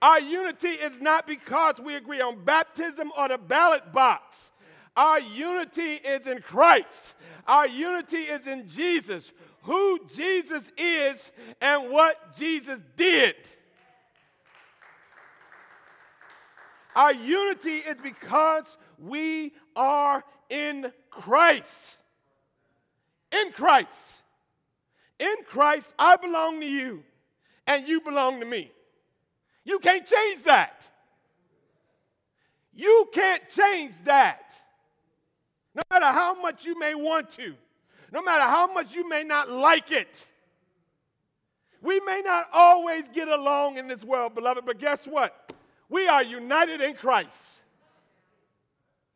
Our 0.00 0.20
unity 0.20 0.68
is 0.68 0.98
not 1.02 1.26
because 1.26 1.74
we 1.84 1.96
agree 1.96 2.22
on 2.22 2.42
baptism 2.44 3.12
or 3.18 3.28
the 3.28 3.36
ballot 3.36 3.92
box. 3.92 4.50
Our 4.96 5.20
unity 5.20 5.94
is 5.94 6.26
in 6.26 6.42
Christ. 6.42 7.14
Our 7.46 7.68
unity 7.68 8.18
is 8.18 8.46
in 8.46 8.68
Jesus, 8.68 9.30
who 9.62 10.00
Jesus 10.14 10.62
is 10.76 11.30
and 11.60 11.90
what 11.90 12.36
Jesus 12.36 12.80
did. 12.96 13.34
Our 16.94 17.14
unity 17.14 17.76
is 17.76 17.96
because 18.02 18.64
we 18.98 19.52
are 19.76 20.24
in 20.48 20.92
Christ. 21.10 21.96
In 23.32 23.52
Christ. 23.52 23.88
In 25.18 25.36
Christ, 25.46 25.92
I 25.98 26.16
belong 26.16 26.60
to 26.60 26.66
you, 26.66 27.04
and 27.66 27.86
you 27.86 28.00
belong 28.00 28.40
to 28.40 28.46
me. 28.46 28.72
You 29.64 29.78
can't 29.78 30.04
change 30.04 30.42
that. 30.44 30.82
You 32.74 33.08
can't 33.12 33.42
change 33.48 33.92
that. 34.04 34.50
No 35.74 35.82
matter 35.90 36.06
how 36.06 36.40
much 36.40 36.64
you 36.64 36.78
may 36.78 36.94
want 36.94 37.30
to, 37.32 37.54
no 38.12 38.22
matter 38.22 38.42
how 38.42 38.72
much 38.72 38.94
you 38.94 39.08
may 39.08 39.22
not 39.22 39.50
like 39.50 39.92
it. 39.92 40.14
We 41.82 42.00
may 42.00 42.22
not 42.24 42.48
always 42.52 43.08
get 43.08 43.28
along 43.28 43.78
in 43.78 43.86
this 43.86 44.02
world, 44.02 44.34
beloved, 44.34 44.66
but 44.66 44.78
guess 44.78 45.06
what? 45.06 45.54
We 45.88 46.06
are 46.06 46.22
united 46.22 46.80
in 46.80 46.94
Christ. 46.94 47.34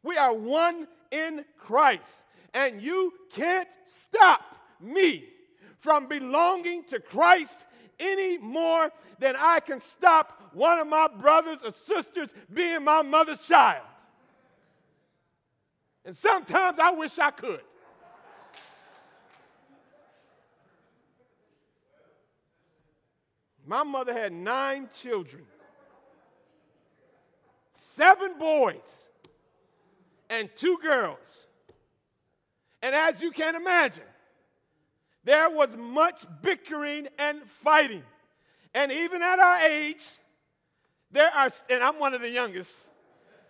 We 0.02 0.16
are 0.16 0.34
one 0.34 0.86
in 1.10 1.44
Christ. 1.58 2.04
And 2.52 2.80
you 2.80 3.12
can't 3.32 3.68
stop 3.86 4.42
me 4.80 5.24
from 5.80 6.06
belonging 6.06 6.84
to 6.84 7.00
Christ 7.00 7.58
any 7.98 8.38
more 8.38 8.90
than 9.18 9.34
I 9.38 9.60
can 9.60 9.80
stop 9.80 10.50
one 10.52 10.78
of 10.78 10.86
my 10.86 11.08
brothers 11.08 11.58
or 11.64 11.72
sisters 11.86 12.28
being 12.52 12.84
my 12.84 13.02
mother's 13.02 13.40
child. 13.40 13.84
And 16.04 16.16
sometimes 16.16 16.78
I 16.78 16.90
wish 16.90 17.18
I 17.18 17.30
could. 17.30 17.62
My 23.66 23.82
mother 23.82 24.12
had 24.12 24.32
nine 24.32 24.90
children, 25.00 25.42
seven 27.74 28.38
boys, 28.38 28.76
and 30.28 30.50
two 30.54 30.78
girls. 30.82 31.18
And 32.82 32.94
as 32.94 33.22
you 33.22 33.30
can 33.30 33.54
imagine, 33.54 34.04
there 35.24 35.48
was 35.48 35.74
much 35.74 36.26
bickering 36.42 37.08
and 37.18 37.42
fighting. 37.62 38.02
And 38.74 38.92
even 38.92 39.22
at 39.22 39.38
our 39.38 39.60
age, 39.60 40.04
there 41.10 41.30
are, 41.34 41.50
and 41.70 41.82
I'm 41.82 41.98
one 41.98 42.12
of 42.12 42.20
the 42.20 42.28
youngest, 42.28 42.76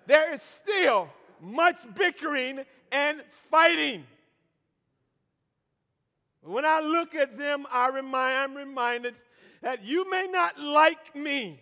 there 0.06 0.32
is 0.32 0.42
still 0.42 1.08
much 1.44 1.76
bickering 1.94 2.60
and 2.90 3.22
fighting. 3.50 4.04
When 6.42 6.64
I 6.64 6.80
look 6.80 7.14
at 7.14 7.38
them, 7.38 7.66
I 7.70 7.88
remind, 7.88 8.52
I'm 8.52 8.54
reminded 8.56 9.14
that 9.62 9.84
you 9.84 10.10
may 10.10 10.26
not 10.26 10.60
like 10.60 11.14
me. 11.14 11.60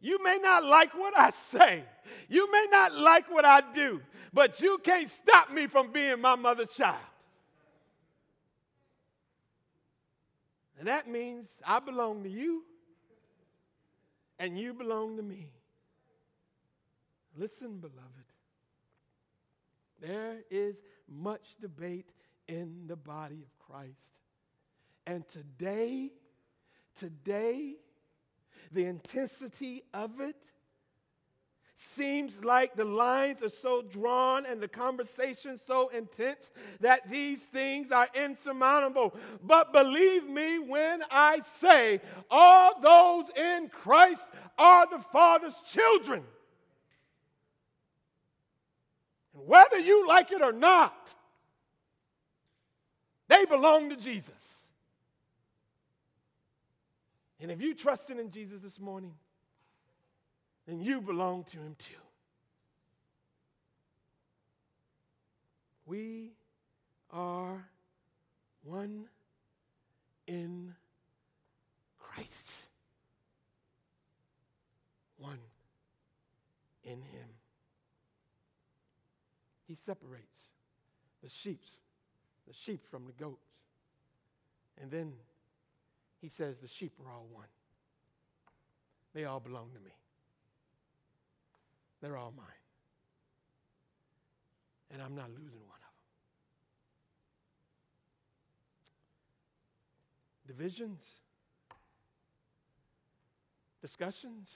You 0.00 0.22
may 0.22 0.38
not 0.42 0.64
like 0.64 0.92
what 0.94 1.16
I 1.16 1.30
say. 1.30 1.84
You 2.28 2.50
may 2.50 2.66
not 2.70 2.94
like 2.94 3.30
what 3.30 3.44
I 3.44 3.62
do, 3.72 4.00
but 4.32 4.60
you 4.60 4.78
can't 4.82 5.10
stop 5.10 5.52
me 5.52 5.66
from 5.66 5.92
being 5.92 6.20
my 6.20 6.34
mother's 6.34 6.70
child. 6.70 6.96
And 10.78 10.88
that 10.88 11.08
means 11.08 11.46
I 11.64 11.78
belong 11.78 12.24
to 12.24 12.28
you 12.28 12.64
and 14.40 14.58
you 14.58 14.74
belong 14.74 15.16
to 15.16 15.22
me. 15.22 15.46
Listen, 17.38 17.78
beloved. 17.78 18.21
There 20.02 20.38
is 20.50 20.74
much 21.08 21.54
debate 21.60 22.10
in 22.48 22.86
the 22.88 22.96
body 22.96 23.42
of 23.42 23.66
Christ. 23.66 23.94
And 25.06 25.26
today, 25.28 26.10
today, 26.98 27.76
the 28.72 28.84
intensity 28.86 29.84
of 29.94 30.20
it 30.20 30.36
seems 31.76 32.44
like 32.44 32.74
the 32.74 32.84
lines 32.84 33.42
are 33.42 33.48
so 33.48 33.82
drawn 33.82 34.44
and 34.44 34.60
the 34.60 34.68
conversation 34.68 35.58
so 35.66 35.88
intense 35.88 36.50
that 36.80 37.08
these 37.08 37.42
things 37.42 37.92
are 37.92 38.08
insurmountable. 38.14 39.14
But 39.42 39.72
believe 39.72 40.28
me 40.28 40.58
when 40.58 41.02
I 41.10 41.40
say, 41.60 42.00
all 42.30 42.80
those 42.80 43.26
in 43.36 43.68
Christ 43.68 44.24
are 44.58 44.86
the 44.90 44.98
Father's 45.12 45.54
children. 45.66 46.24
Whether 49.46 49.78
you 49.78 50.06
like 50.06 50.30
it 50.30 50.42
or 50.42 50.52
not, 50.52 51.14
they 53.28 53.44
belong 53.44 53.90
to 53.90 53.96
Jesus. 53.96 54.30
And 57.40 57.50
if 57.50 57.60
you 57.60 57.74
trusting 57.74 58.18
in 58.18 58.30
Jesus 58.30 58.60
this 58.62 58.78
morning, 58.78 59.14
then 60.66 60.80
you 60.80 61.00
belong 61.00 61.44
to 61.44 61.56
him 61.56 61.74
too. 61.78 61.94
We 65.86 66.30
are 67.10 67.66
one 68.62 69.06
in 70.26 70.74
Christ. 71.98 72.48
One 75.18 75.40
in 76.84 76.92
him. 76.92 77.31
He 79.72 79.78
separates 79.86 80.50
the 81.22 81.30
sheep, 81.30 81.62
the 82.46 82.52
sheep 82.52 82.84
from 82.90 83.06
the 83.06 83.12
goats. 83.12 83.48
And 84.78 84.90
then 84.90 85.14
he 86.20 86.28
says 86.28 86.56
the 86.60 86.68
sheep 86.68 86.92
are 87.02 87.10
all 87.10 87.26
one. 87.32 87.46
They 89.14 89.24
all 89.24 89.40
belong 89.40 89.70
to 89.72 89.80
me. 89.80 89.92
They're 92.02 92.18
all 92.18 92.34
mine. 92.36 92.46
And 94.90 95.00
I'm 95.00 95.14
not 95.14 95.30
losing 95.30 95.62
one 95.66 95.80
of 95.80 95.92
them. 100.44 100.54
Divisions, 100.54 101.00
discussions. 103.80 104.50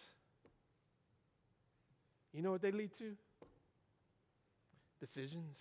You 2.35 2.43
know 2.43 2.51
what 2.51 2.61
they 2.61 2.71
lead 2.71 2.91
to? 2.99 3.17
Decisions. 5.01 5.57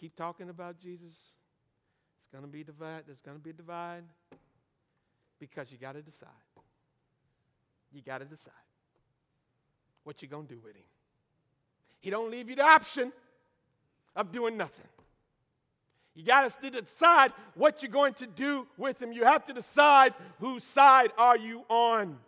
Keep 0.00 0.16
talking 0.16 0.48
about 0.48 0.78
Jesus. 0.78 1.12
It's 1.12 2.32
going 2.32 2.44
to 2.44 2.50
be 2.50 2.64
divide. 2.64 3.02
There's 3.06 3.20
going 3.20 3.36
to 3.36 3.42
be 3.42 3.50
a 3.50 3.54
divide 3.54 4.02
because 5.38 5.70
you 5.70 5.78
got 5.78 5.92
to 5.92 6.02
decide. 6.02 6.28
You 7.92 8.02
got 8.02 8.18
to 8.18 8.24
decide 8.24 8.52
what 10.02 10.20
you're 10.20 10.30
going 10.30 10.46
to 10.46 10.54
do 10.54 10.60
with 10.62 10.74
him. 10.74 10.82
He 12.00 12.10
don't 12.10 12.30
leave 12.30 12.50
you 12.50 12.56
the 12.56 12.64
option 12.64 13.12
of 14.14 14.32
doing 14.32 14.56
nothing. 14.56 14.86
You 16.14 16.24
got 16.24 16.50
to 16.60 16.70
decide 16.70 17.32
what 17.54 17.82
you're 17.82 17.90
going 17.90 18.14
to 18.14 18.26
do 18.26 18.66
with 18.76 19.00
him. 19.00 19.12
You 19.12 19.24
have 19.24 19.46
to 19.46 19.52
decide 19.52 20.14
whose 20.38 20.62
side 20.62 21.10
are 21.18 21.36
you 21.36 21.64
on. 21.68 22.18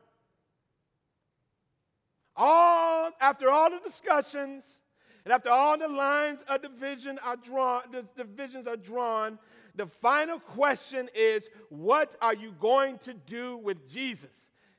All 2.36 3.10
after 3.20 3.50
all 3.50 3.70
the 3.70 3.80
discussions 3.80 4.78
and 5.24 5.32
after 5.32 5.50
all 5.50 5.76
the 5.78 5.88
lines 5.88 6.38
of 6.48 6.62
division 6.62 7.18
are 7.24 7.36
drawn, 7.36 7.82
the 7.90 8.04
divisions 8.16 8.66
are 8.66 8.76
drawn, 8.76 9.38
the 9.74 9.86
final 9.86 10.38
question 10.38 11.08
is 11.14 11.44
what 11.68 12.16
are 12.20 12.34
you 12.34 12.54
going 12.60 12.98
to 13.00 13.14
do 13.14 13.56
with 13.56 13.88
Jesus? 13.88 14.30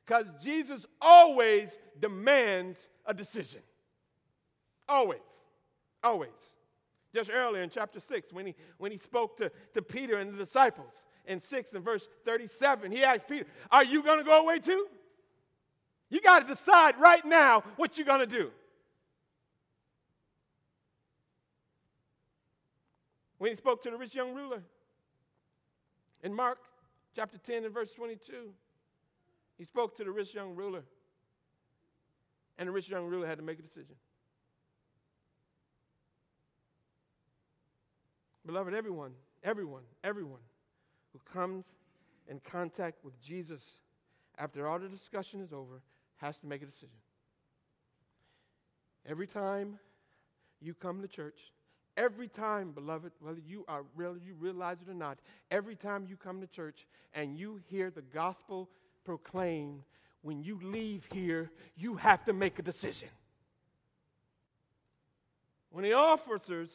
Because 0.05 0.25
Jesus 0.41 0.85
always 1.01 1.69
demands 1.99 2.79
a 3.05 3.13
decision. 3.13 3.61
Always. 4.87 5.19
Always. 6.03 6.29
Just 7.13 7.29
earlier 7.29 7.63
in 7.63 7.69
chapter 7.69 7.99
6, 7.99 8.31
when 8.31 8.47
he, 8.47 8.55
when 8.77 8.91
he 8.91 8.97
spoke 8.97 9.37
to, 9.37 9.51
to 9.73 9.81
Peter 9.81 10.17
and 10.17 10.33
the 10.33 10.37
disciples 10.37 11.03
in 11.25 11.41
6 11.41 11.73
and 11.73 11.83
verse 11.83 12.07
37, 12.25 12.91
he 12.91 13.03
asked 13.03 13.27
Peter, 13.27 13.45
Are 13.71 13.83
you 13.83 14.01
going 14.01 14.19
to 14.19 14.23
go 14.23 14.41
away 14.41 14.59
too? 14.59 14.87
You 16.09 16.21
got 16.21 16.47
to 16.47 16.55
decide 16.55 16.99
right 16.99 17.25
now 17.25 17.63
what 17.75 17.97
you're 17.97 18.05
going 18.05 18.21
to 18.21 18.25
do. 18.25 18.51
When 23.37 23.51
he 23.51 23.55
spoke 23.55 23.83
to 23.83 23.91
the 23.91 23.97
rich 23.97 24.15
young 24.15 24.33
ruler 24.33 24.63
in 26.23 26.33
Mark 26.33 26.57
chapter 27.15 27.37
10 27.37 27.65
and 27.65 27.73
verse 27.73 27.93
22, 27.93 28.51
he 29.57 29.65
spoke 29.65 29.95
to 29.97 30.03
the 30.03 30.11
rich 30.11 30.33
young 30.33 30.55
ruler. 30.55 30.83
And 32.57 32.67
the 32.67 32.71
rich 32.71 32.89
young 32.89 33.05
ruler 33.05 33.27
had 33.27 33.37
to 33.37 33.43
make 33.43 33.59
a 33.59 33.61
decision. 33.61 33.95
Beloved, 38.45 38.73
everyone, 38.73 39.11
everyone, 39.43 39.83
everyone 40.03 40.39
who 41.11 41.19
comes 41.31 41.65
in 42.27 42.39
contact 42.39 43.03
with 43.03 43.21
Jesus 43.21 43.77
after 44.37 44.67
all 44.67 44.79
the 44.79 44.87
discussion 44.87 45.41
is 45.41 45.51
over 45.51 45.81
has 46.17 46.37
to 46.37 46.47
make 46.47 46.61
a 46.61 46.65
decision. 46.65 46.89
Every 49.05 49.27
time 49.27 49.79
you 50.61 50.73
come 50.73 51.01
to 51.01 51.07
church, 51.07 51.39
every 51.95 52.27
time, 52.27 52.71
beloved, 52.71 53.11
whether 53.19 53.39
you 53.47 53.65
are 53.67 53.83
you 53.97 54.35
realize 54.39 54.77
it 54.85 54.89
or 54.89 54.93
not, 54.93 55.19
every 55.49 55.75
time 55.75 56.05
you 56.09 56.17
come 56.17 56.41
to 56.41 56.47
church 56.47 56.85
and 57.13 57.37
you 57.37 57.61
hear 57.69 57.89
the 57.89 58.01
gospel 58.01 58.69
proclaimed, 59.05 59.83
when 60.21 60.43
you 60.43 60.59
leave 60.61 61.07
here, 61.13 61.49
you 61.75 61.95
have 61.95 62.25
to 62.25 62.33
make 62.33 62.59
a 62.59 62.61
decision. 62.61 63.09
When 65.69 65.83
the 65.83 65.93
officers 65.93 66.69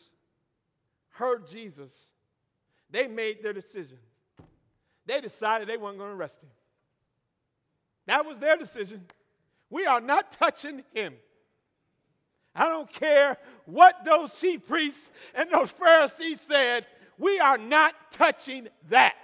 heard 1.10 1.48
Jesus, 1.48 1.90
they 2.90 3.06
made 3.06 3.42
their 3.42 3.52
decision. 3.52 3.98
They 5.06 5.20
decided 5.20 5.68
they 5.68 5.76
weren't 5.76 5.98
going 5.98 6.10
to 6.10 6.16
arrest 6.16 6.40
him. 6.42 6.50
That 8.06 8.24
was 8.24 8.38
their 8.38 8.56
decision. 8.56 9.04
We 9.72 9.86
are 9.86 10.02
not 10.02 10.32
touching 10.32 10.84
him. 10.92 11.14
I 12.54 12.68
don't 12.68 12.92
care 12.92 13.38
what 13.64 14.04
those 14.04 14.30
chief 14.38 14.68
priests 14.68 15.10
and 15.34 15.50
those 15.50 15.70
Pharisees 15.70 16.40
said, 16.46 16.86
we 17.18 17.40
are 17.40 17.56
not 17.56 17.94
touching 18.12 18.68
that. 18.90 19.14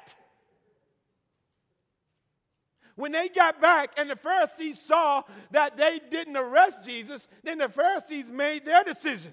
When 2.96 3.12
they 3.12 3.28
got 3.28 3.61
back 3.61 3.90
and 3.99 4.09
the 4.09 4.16
Pharisees 4.16 4.78
saw 4.80 5.22
that 5.51 5.76
they 5.76 6.01
didn't 6.11 6.36
arrest 6.38 6.82
Jesus, 6.82 7.28
then 7.44 7.59
the 7.59 7.68
Pharisees 7.68 8.24
made 8.30 8.64
their 8.64 8.82
decision. 8.82 9.32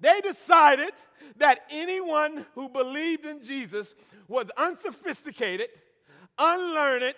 They 0.00 0.22
decided 0.22 0.94
that 1.36 1.60
anyone 1.68 2.46
who 2.54 2.70
believed 2.70 3.26
in 3.26 3.44
Jesus 3.44 3.94
was 4.26 4.46
unsophisticated, 4.56 5.68
unlearned, 6.38 7.14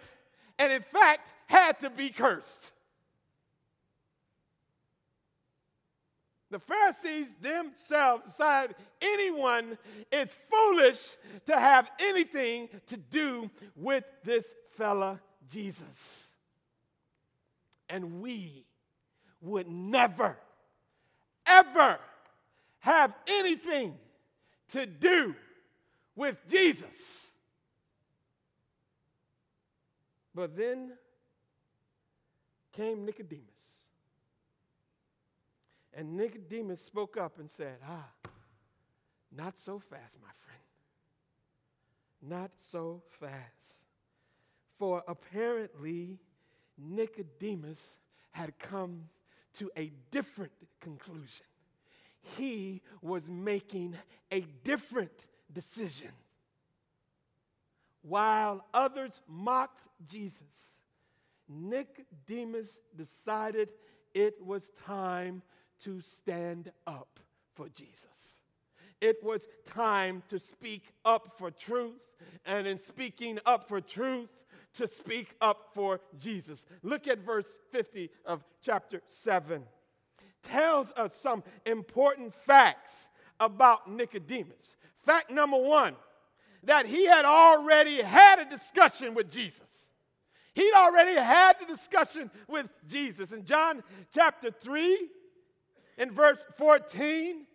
and 0.58 0.72
in 0.72 0.82
fact 0.82 1.28
had 1.46 1.80
to 1.80 1.90
be 1.90 2.10
cursed. 2.10 2.72
The 6.50 6.60
Pharisees 6.60 7.28
themselves 7.40 8.26
decided 8.26 8.76
anyone 9.02 9.76
is 10.12 10.28
foolish 10.48 11.00
to 11.46 11.58
have 11.58 11.90
anything 11.98 12.68
to 12.86 12.96
do 12.96 13.50
with 13.74 14.04
this 14.22 14.44
fella 14.76 15.20
Jesus. 15.50 16.28
And 17.88 18.20
we 18.20 18.64
would 19.40 19.68
never, 19.68 20.38
ever 21.44 21.98
have 22.78 23.12
anything 23.26 23.94
to 24.72 24.86
do 24.86 25.34
with 26.14 26.36
Jesus. 26.48 27.32
But 30.34 30.56
then 30.56 30.92
came 32.76 33.04
Nicodemus. 33.04 33.44
And 35.92 36.16
Nicodemus 36.16 36.80
spoke 36.84 37.16
up 37.16 37.38
and 37.38 37.50
said, 37.50 37.76
Ah, 37.86 38.08
not 39.34 39.54
so 39.64 39.78
fast, 39.78 40.18
my 40.22 40.30
friend. 40.44 40.60
Not 42.22 42.50
so 42.72 43.02
fast. 43.20 43.84
For 44.78 45.02
apparently, 45.06 46.18
Nicodemus 46.78 47.80
had 48.32 48.58
come 48.58 49.08
to 49.58 49.70
a 49.76 49.92
different 50.10 50.52
conclusion. 50.80 51.46
He 52.36 52.80
was 53.02 53.28
making 53.28 53.96
a 54.32 54.40
different 54.64 55.12
decision. 55.52 56.10
While 58.02 58.64
others 58.74 59.12
mocked 59.28 59.80
Jesus, 60.10 60.34
Nicodemus 61.48 62.68
decided 62.96 63.70
it 64.14 64.44
was 64.44 64.68
time 64.86 65.42
to 65.82 66.00
stand 66.00 66.72
up 66.86 67.20
for 67.54 67.68
Jesus. 67.68 67.98
It 69.00 69.22
was 69.22 69.46
time 69.66 70.22
to 70.30 70.38
speak 70.38 70.92
up 71.04 71.34
for 71.38 71.50
truth, 71.50 72.00
and 72.46 72.66
in 72.66 72.78
speaking 72.78 73.38
up 73.44 73.68
for 73.68 73.80
truth, 73.80 74.30
to 74.76 74.86
speak 74.86 75.34
up 75.40 75.70
for 75.74 76.00
Jesus. 76.18 76.64
Look 76.82 77.06
at 77.06 77.18
verse 77.18 77.46
50 77.70 78.10
of 78.24 78.42
chapter 78.62 79.02
7. 79.08 79.62
Tells 80.42 80.90
us 80.92 81.14
some 81.22 81.42
important 81.64 82.34
facts 82.34 82.92
about 83.38 83.90
Nicodemus. 83.90 84.74
Fact 85.04 85.30
number 85.30 85.58
one 85.58 85.96
that 86.64 86.86
he 86.86 87.04
had 87.06 87.24
already 87.24 88.00
had 88.00 88.38
a 88.38 88.48
discussion 88.48 89.14
with 89.14 89.30
Jesus. 89.30 89.83
He'd 90.54 90.72
already 90.74 91.16
had 91.16 91.54
the 91.60 91.66
discussion 91.66 92.30
with 92.48 92.66
Jesus. 92.86 93.32
In 93.32 93.44
John 93.44 93.82
chapter 94.12 94.50
3, 94.50 95.08
in 95.98 96.12
verse 96.12 96.38
14, 96.56 97.46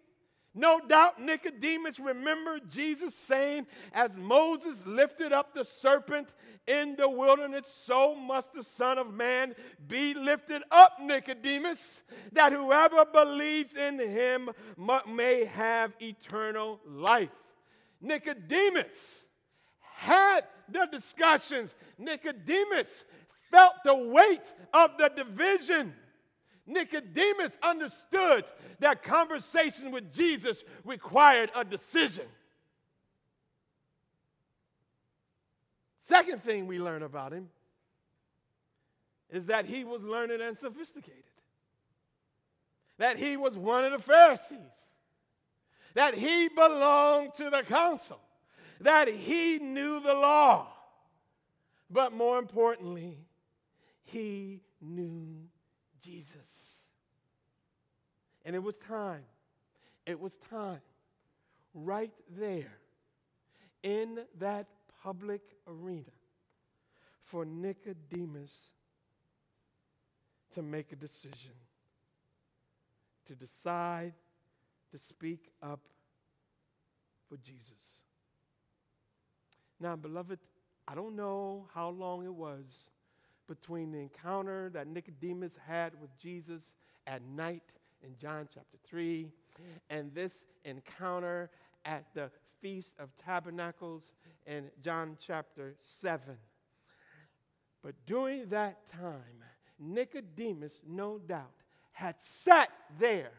no 0.56 0.82
doubt 0.82 1.22
Nicodemus 1.22 2.00
remembered 2.00 2.70
Jesus 2.70 3.14
saying, 3.16 3.68
As 3.94 4.18
Moses 4.18 4.86
lifted 4.86 5.32
up 5.32 5.54
the 5.54 5.64
serpent 5.64 6.28
in 6.68 6.96
the 6.98 7.08
wilderness, 7.08 7.66
so 7.86 8.16
must 8.16 8.54
the 8.54 8.64
Son 8.64 8.98
of 8.98 9.14
Man 9.14 9.56
be 9.88 10.14
lifted 10.14 10.64
up, 10.72 10.98
Nicodemus, 11.02 12.02
that 12.34 12.52
whoever 12.52 13.06
believes 13.06 13.76
in 13.76 14.00
him 14.00 14.50
may 15.08 15.46
have 15.46 15.94
eternal 16.02 16.82
life. 16.86 17.30
Nicodemus 18.02 19.24
had 20.00 20.46
the 20.70 20.88
discussions. 20.92 21.74
Nicodemus 21.98 22.88
felt 23.52 23.74
the 23.84 23.96
weight 23.96 24.42
of 24.74 24.92
the 24.98 25.10
division. 25.10 25.94
Nicodemus 26.66 27.52
understood 27.62 28.46
that 28.80 29.04
conversation 29.04 29.92
with 29.92 30.14
Jesus 30.14 30.64
required 30.86 31.52
a 31.54 31.66
decision. 31.66 32.26
Second 36.02 36.44
thing 36.44 36.66
we 36.66 36.80
learn 36.80 37.04
about 37.04 37.34
him 37.34 37.50
is 39.30 39.46
that 39.48 39.66
he 39.66 39.84
was 39.84 40.02
learned 40.02 40.32
and 40.32 40.58
sophisticated, 40.58 41.24
that 42.98 43.18
he 43.18 43.36
was 43.36 43.58
one 43.58 43.84
of 43.84 43.92
the 43.92 44.00
Pharisees, 44.00 44.58
that 45.94 46.14
he 46.14 46.48
belonged 46.48 47.34
to 47.36 47.50
the 47.50 47.64
council, 47.64 48.20
that 48.80 49.08
he 49.08 49.60
knew 49.60 50.00
the 50.00 50.14
law, 50.14 50.68
but 51.90 52.14
more 52.14 52.40
importantly, 52.40 53.18
he 54.04 54.62
knew 54.82 55.36
Jesus. 56.02 56.28
And 58.46 58.56
it 58.56 58.64
was 58.64 58.76
time, 58.88 59.24
it 60.06 60.20
was 60.20 60.34
time 60.50 60.82
right 61.74 62.14
there 62.38 62.78
in 63.84 64.20
that 64.40 64.68
public 65.04 65.42
arena 65.68 66.12
for 67.26 67.46
Nicodemus 67.46 68.54
to 70.56 70.62
make 70.62 70.92
a 70.92 70.96
decision, 70.96 71.54
to 73.28 73.36
decide 73.36 74.14
to 74.92 74.98
speak 74.98 75.50
up 75.62 75.82
for 77.30 77.38
Jesus. 77.38 77.89
Now, 79.80 79.96
beloved, 79.96 80.40
I 80.88 80.96
don't 80.96 81.16
know 81.16 81.68
how 81.74 81.90
long 81.90 82.26
it 82.26 82.34
was 82.34 82.88
between 83.48 83.92
the 83.92 84.00
encounter 84.00 84.70
that 84.74 84.88
Nicodemus 84.88 85.54
had 85.68 86.00
with 86.02 86.10
Jesus 86.20 86.62
at 87.08 87.22
night 87.24 87.64
in 88.04 88.16
John 88.20 88.48
chapter 88.54 88.78
3 88.88 89.32
and 89.90 90.14
this 90.14 90.34
encounter 90.66 91.50
at 91.86 92.06
the 92.14 92.30
Feast 92.62 92.92
of 93.00 93.10
Tabernacles 93.24 94.14
in 94.46 94.66
John 94.84 95.18
chapter 95.26 95.76
7. 96.02 96.22
But 97.82 97.96
during 98.06 98.48
that 98.50 98.90
time, 98.92 99.44
Nicodemus, 99.80 100.82
no 100.86 101.20
doubt, 101.20 101.54
had 101.94 102.16
sat 102.20 102.70
there 103.00 103.32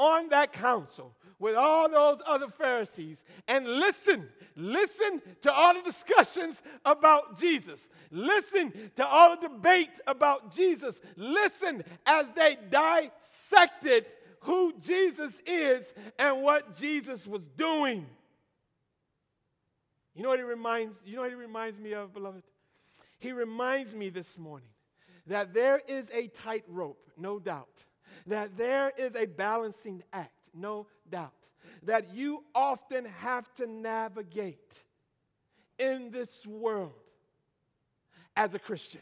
on 0.00 0.30
that 0.30 0.52
council 0.54 1.14
with 1.38 1.54
all 1.54 1.88
those 1.90 2.20
other 2.26 2.48
Pharisees 2.48 3.22
and 3.46 3.66
listen, 3.66 4.26
listen 4.56 5.20
to 5.42 5.52
all 5.52 5.74
the 5.74 5.82
discussions 5.82 6.60
about 6.86 7.38
Jesus. 7.38 7.86
Listen 8.10 8.72
to 8.96 9.06
all 9.06 9.36
the 9.36 9.48
debate 9.48 10.00
about 10.06 10.54
Jesus. 10.54 10.98
Listen 11.16 11.84
as 12.06 12.26
they 12.34 12.56
dissected 12.70 14.06
who 14.40 14.72
Jesus 14.80 15.32
is 15.46 15.92
and 16.18 16.42
what 16.42 16.78
Jesus 16.78 17.26
was 17.26 17.42
doing. 17.58 18.06
You 20.14 20.22
know 20.22 20.30
what 20.30 20.38
he 20.38 20.44
reminds 20.44 20.98
you 21.04 21.16
know 21.16 21.22
what 21.22 21.30
he 21.30 21.36
reminds 21.36 21.78
me 21.78 21.92
of, 21.92 22.14
beloved? 22.14 22.42
He 23.18 23.32
reminds 23.32 23.94
me 23.94 24.08
this 24.08 24.38
morning 24.38 24.68
that 25.26 25.52
there 25.52 25.82
is 25.86 26.08
a 26.12 26.28
tightrope, 26.28 27.10
no 27.18 27.38
doubt. 27.38 27.84
That 28.26 28.56
there 28.56 28.92
is 28.96 29.16
a 29.16 29.26
balancing 29.26 30.02
act, 30.12 30.32
no 30.54 30.86
doubt. 31.10 31.32
that 31.84 32.14
you 32.14 32.44
often 32.54 33.04
have 33.06 33.52
to 33.54 33.66
navigate 33.66 34.82
in 35.78 36.10
this 36.10 36.46
world 36.46 36.92
as 38.36 38.54
a 38.54 38.58
Christian. 38.58 39.00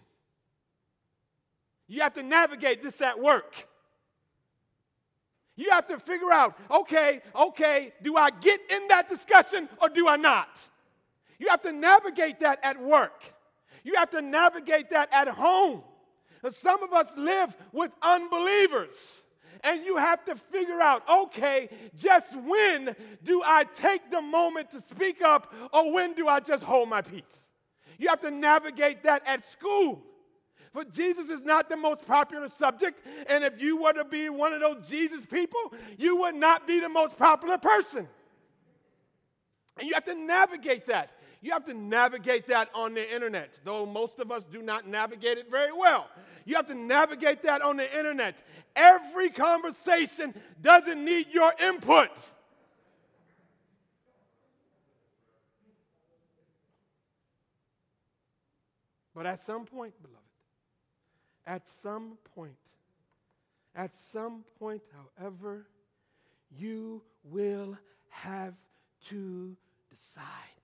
You 1.89 2.03
have 2.03 2.15
to 2.15 2.23
navigate 2.23 2.83
this 2.83 3.01
at 3.01 3.21
work. 3.21 3.55
You 5.57 5.71
have 5.71 5.87
to 5.89 5.99
figure 5.99 6.31
out 6.31 6.57
okay, 6.71 7.21
okay, 7.35 7.93
do 8.03 8.17
I 8.17 8.31
get 8.31 8.61
in 8.71 8.89
that 8.89 9.09
discussion 9.09 9.69
or 9.83 9.89
do 9.89 10.07
I 10.07 10.17
not? 10.17 10.49
You 11.39 11.49
have 11.49 11.63
to 11.63 11.73
navigate 11.73 12.41
that 12.41 12.61
at 12.63 12.81
work. 12.81 13.23
You 13.83 13.95
have 13.97 14.11
to 14.11 14.23
navigate 14.23 14.91
that 14.91 15.09
at 15.13 15.29
home. 15.29 15.83
Some 16.63 16.83
of 16.83 16.93
us 16.93 17.09
live 17.17 17.57
with 17.73 17.91
unbelievers. 18.03 19.23
And 19.65 19.85
you 19.85 19.97
have 19.97 20.25
to 20.27 20.37
figure 20.37 20.81
out 20.81 21.03
okay, 21.09 21.69
just 21.97 22.35
when 22.37 22.95
do 23.25 23.43
I 23.45 23.65
take 23.65 24.11
the 24.11 24.21
moment 24.21 24.71
to 24.71 24.81
speak 24.81 25.21
up, 25.21 25.53
or 25.73 25.93
when 25.93 26.15
do 26.15 26.29
I 26.29 26.41
just 26.41 26.63
hold 26.63 26.89
my 26.89 27.03
peace? 27.03 27.23
You 27.99 28.09
have 28.09 28.21
to 28.21 28.31
navigate 28.31 29.03
that 29.03 29.23
at 29.27 29.45
school. 29.51 30.05
For 30.73 30.85
Jesus 30.85 31.29
is 31.29 31.41
not 31.41 31.69
the 31.69 31.77
most 31.77 32.07
popular 32.07 32.49
subject, 32.59 33.05
and 33.29 33.43
if 33.43 33.61
you 33.61 33.83
were 33.83 33.93
to 33.95 34.05
be 34.05 34.29
one 34.29 34.53
of 34.53 34.61
those 34.61 34.87
Jesus 34.89 35.27
people, 35.27 35.73
you 35.97 36.17
would 36.19 36.37
not 36.37 36.67
be 36.67 36.79
the 36.79 36.89
most 36.89 37.17
popular 37.17 37.59
person. 37.59 38.07
And 39.77 39.89
you 39.89 39.95
have 39.95 40.05
to 40.05 40.15
navigate 40.15 40.87
that. 40.87 41.11
You 41.41 41.53
have 41.53 41.67
to 41.67 41.75
navigate 41.75 42.49
that 42.49 42.69
on 42.75 42.95
the 42.95 43.15
internet, 43.15 43.51
though 43.65 43.87
most 43.87 44.19
of 44.19 44.33
us 44.33 44.43
do 44.51 44.61
not 44.61 44.87
navigate 44.87 45.39
it 45.39 45.51
very 45.51 45.73
well. 45.73 46.09
You 46.45 46.57
have 46.57 46.67
to 46.67 46.75
navigate 46.75 47.43
that 47.45 47.63
on 47.63 47.77
the 47.77 47.97
internet. 47.97 48.35
Every 48.75 49.31
conversation 49.31 50.35
doesn't 50.63 51.05
need 51.05 51.29
your 51.33 51.53
input. 51.63 52.11
But 59.15 59.27
at 59.27 59.45
some 59.45 59.67
point, 59.67 59.95
beloved, 60.01 60.23
at 61.47 61.69
some 61.83 62.19
point, 62.35 62.55
at 63.75 63.91
some 64.13 64.45
point, 64.59 64.83
however, 65.19 65.67
you 66.57 67.03
will 67.25 67.77
have 68.11 68.55
to 69.09 69.57
decide. 69.91 70.58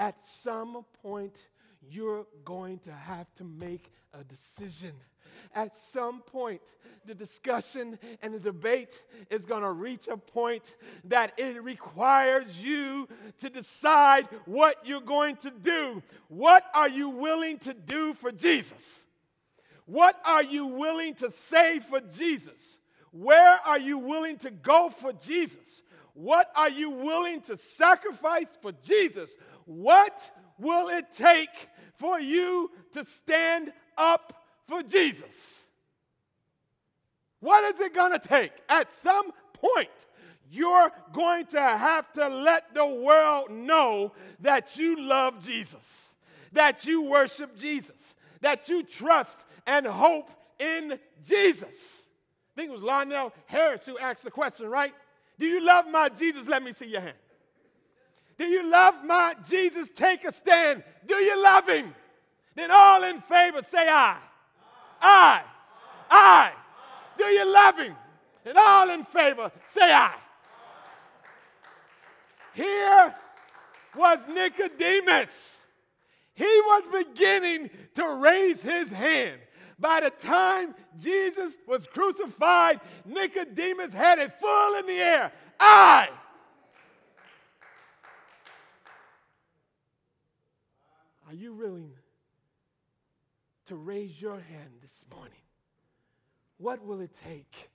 At 0.00 0.16
some 0.42 0.86
point, 1.02 1.36
you're 1.90 2.24
going 2.42 2.78
to 2.80 2.90
have 2.90 3.26
to 3.34 3.44
make 3.44 3.92
a 4.18 4.24
decision. 4.24 4.92
At 5.54 5.76
some 5.92 6.22
point, 6.22 6.62
the 7.04 7.14
discussion 7.14 7.98
and 8.22 8.32
the 8.32 8.38
debate 8.38 8.94
is 9.28 9.44
going 9.44 9.62
to 9.62 9.70
reach 9.70 10.08
a 10.08 10.16
point 10.16 10.62
that 11.04 11.34
it 11.36 11.62
requires 11.62 12.64
you 12.64 13.08
to 13.40 13.50
decide 13.50 14.26
what 14.46 14.76
you're 14.86 15.02
going 15.02 15.36
to 15.36 15.50
do. 15.50 16.02
What 16.28 16.64
are 16.72 16.88
you 16.88 17.10
willing 17.10 17.58
to 17.58 17.74
do 17.74 18.14
for 18.14 18.32
Jesus? 18.32 19.04
What 19.84 20.18
are 20.24 20.42
you 20.42 20.64
willing 20.64 21.12
to 21.16 21.30
say 21.30 21.78
for 21.78 22.00
Jesus? 22.00 22.58
Where 23.12 23.58
are 23.66 23.78
you 23.78 23.98
willing 23.98 24.38
to 24.38 24.50
go 24.50 24.88
for 24.88 25.12
Jesus? 25.12 25.82
What 26.14 26.50
are 26.56 26.70
you 26.70 26.90
willing 26.90 27.40
to 27.42 27.56
sacrifice 27.76 28.58
for 28.60 28.72
Jesus? 28.84 29.30
What 29.64 30.20
will 30.58 30.88
it 30.88 31.06
take 31.16 31.68
for 31.96 32.20
you 32.20 32.70
to 32.92 33.04
stand 33.04 33.72
up 33.96 34.44
for 34.66 34.82
Jesus? 34.82 35.64
What 37.40 37.74
is 37.74 37.80
it 37.80 37.94
going 37.94 38.12
to 38.12 38.18
take? 38.18 38.52
At 38.68 38.92
some 38.92 39.32
point, 39.54 39.88
you're 40.50 40.90
going 41.12 41.46
to 41.46 41.60
have 41.60 42.12
to 42.12 42.28
let 42.28 42.74
the 42.74 42.86
world 42.86 43.50
know 43.50 44.12
that 44.40 44.76
you 44.76 45.00
love 45.00 45.42
Jesus, 45.42 46.08
that 46.52 46.84
you 46.84 47.02
worship 47.02 47.56
Jesus, 47.56 48.14
that 48.40 48.68
you 48.68 48.82
trust 48.82 49.38
and 49.66 49.86
hope 49.86 50.30
in 50.58 50.98
Jesus. 51.26 52.02
I 52.52 52.60
think 52.60 52.70
it 52.70 52.72
was 52.72 52.82
Lionel 52.82 53.32
Harris 53.46 53.82
who 53.86 53.96
asked 53.98 54.24
the 54.24 54.30
question, 54.30 54.68
right? 54.68 54.92
Do 55.38 55.46
you 55.46 55.64
love 55.64 55.86
my 55.90 56.08
Jesus? 56.08 56.46
Let 56.46 56.62
me 56.62 56.72
see 56.72 56.86
your 56.86 57.00
hand. 57.00 57.16
Do 58.40 58.46
you 58.46 58.70
love 58.70 58.94
my 59.04 59.34
Jesus? 59.50 59.90
Take 59.94 60.24
a 60.24 60.32
stand. 60.32 60.82
Do 61.06 61.16
you 61.16 61.42
love 61.42 61.68
him? 61.68 61.94
Then 62.56 62.70
all 62.70 63.04
in 63.04 63.20
favor 63.20 63.60
say 63.70 63.86
aye. 63.86 64.16
Aye. 65.02 65.42
Aye. 66.10 66.52
Do 67.18 67.24
you 67.26 67.52
love 67.52 67.76
him? 67.76 67.94
And 68.46 68.56
all 68.56 68.88
in 68.88 69.04
favor 69.04 69.52
say 69.74 69.92
aye. 69.92 70.16
Here 72.54 73.14
was 73.94 74.18
Nicodemus. 74.26 75.58
He 76.32 76.44
was 76.44 77.04
beginning 77.04 77.68
to 77.96 78.08
raise 78.08 78.62
his 78.62 78.88
hand. 78.88 79.38
By 79.78 80.00
the 80.00 80.10
time 80.10 80.74
Jesus 80.98 81.52
was 81.68 81.86
crucified, 81.86 82.80
Nicodemus 83.04 83.92
had 83.92 84.18
it 84.18 84.32
full 84.40 84.76
in 84.76 84.86
the 84.86 84.98
air. 84.98 85.30
Aye. 85.58 86.08
Are 91.30 91.34
you 91.34 91.52
willing 91.52 91.92
to 93.66 93.76
raise 93.76 94.20
your 94.20 94.40
hand 94.40 94.70
this 94.82 95.04
morning? 95.14 95.30
What 96.58 96.84
will 96.84 97.00
it 97.00 97.12
take? 97.24 97.70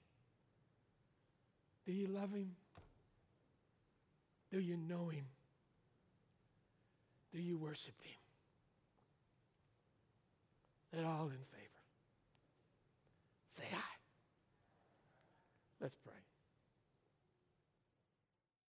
Do 1.86 1.94
you 1.94 2.08
love 2.08 2.34
him? 2.34 2.52
Do 4.52 4.60
you 4.60 4.76
know 4.76 5.08
him? 5.08 5.24
Do 7.34 7.40
you 7.40 7.58
worship 7.58 7.96
him? 8.02 8.20
And 10.98 11.08
all 11.08 11.28
in 11.28 11.32
favor. 11.32 11.82
Say 13.58 13.64
aye. 13.74 13.98
Let's 15.80 15.96
pray. 16.04 16.25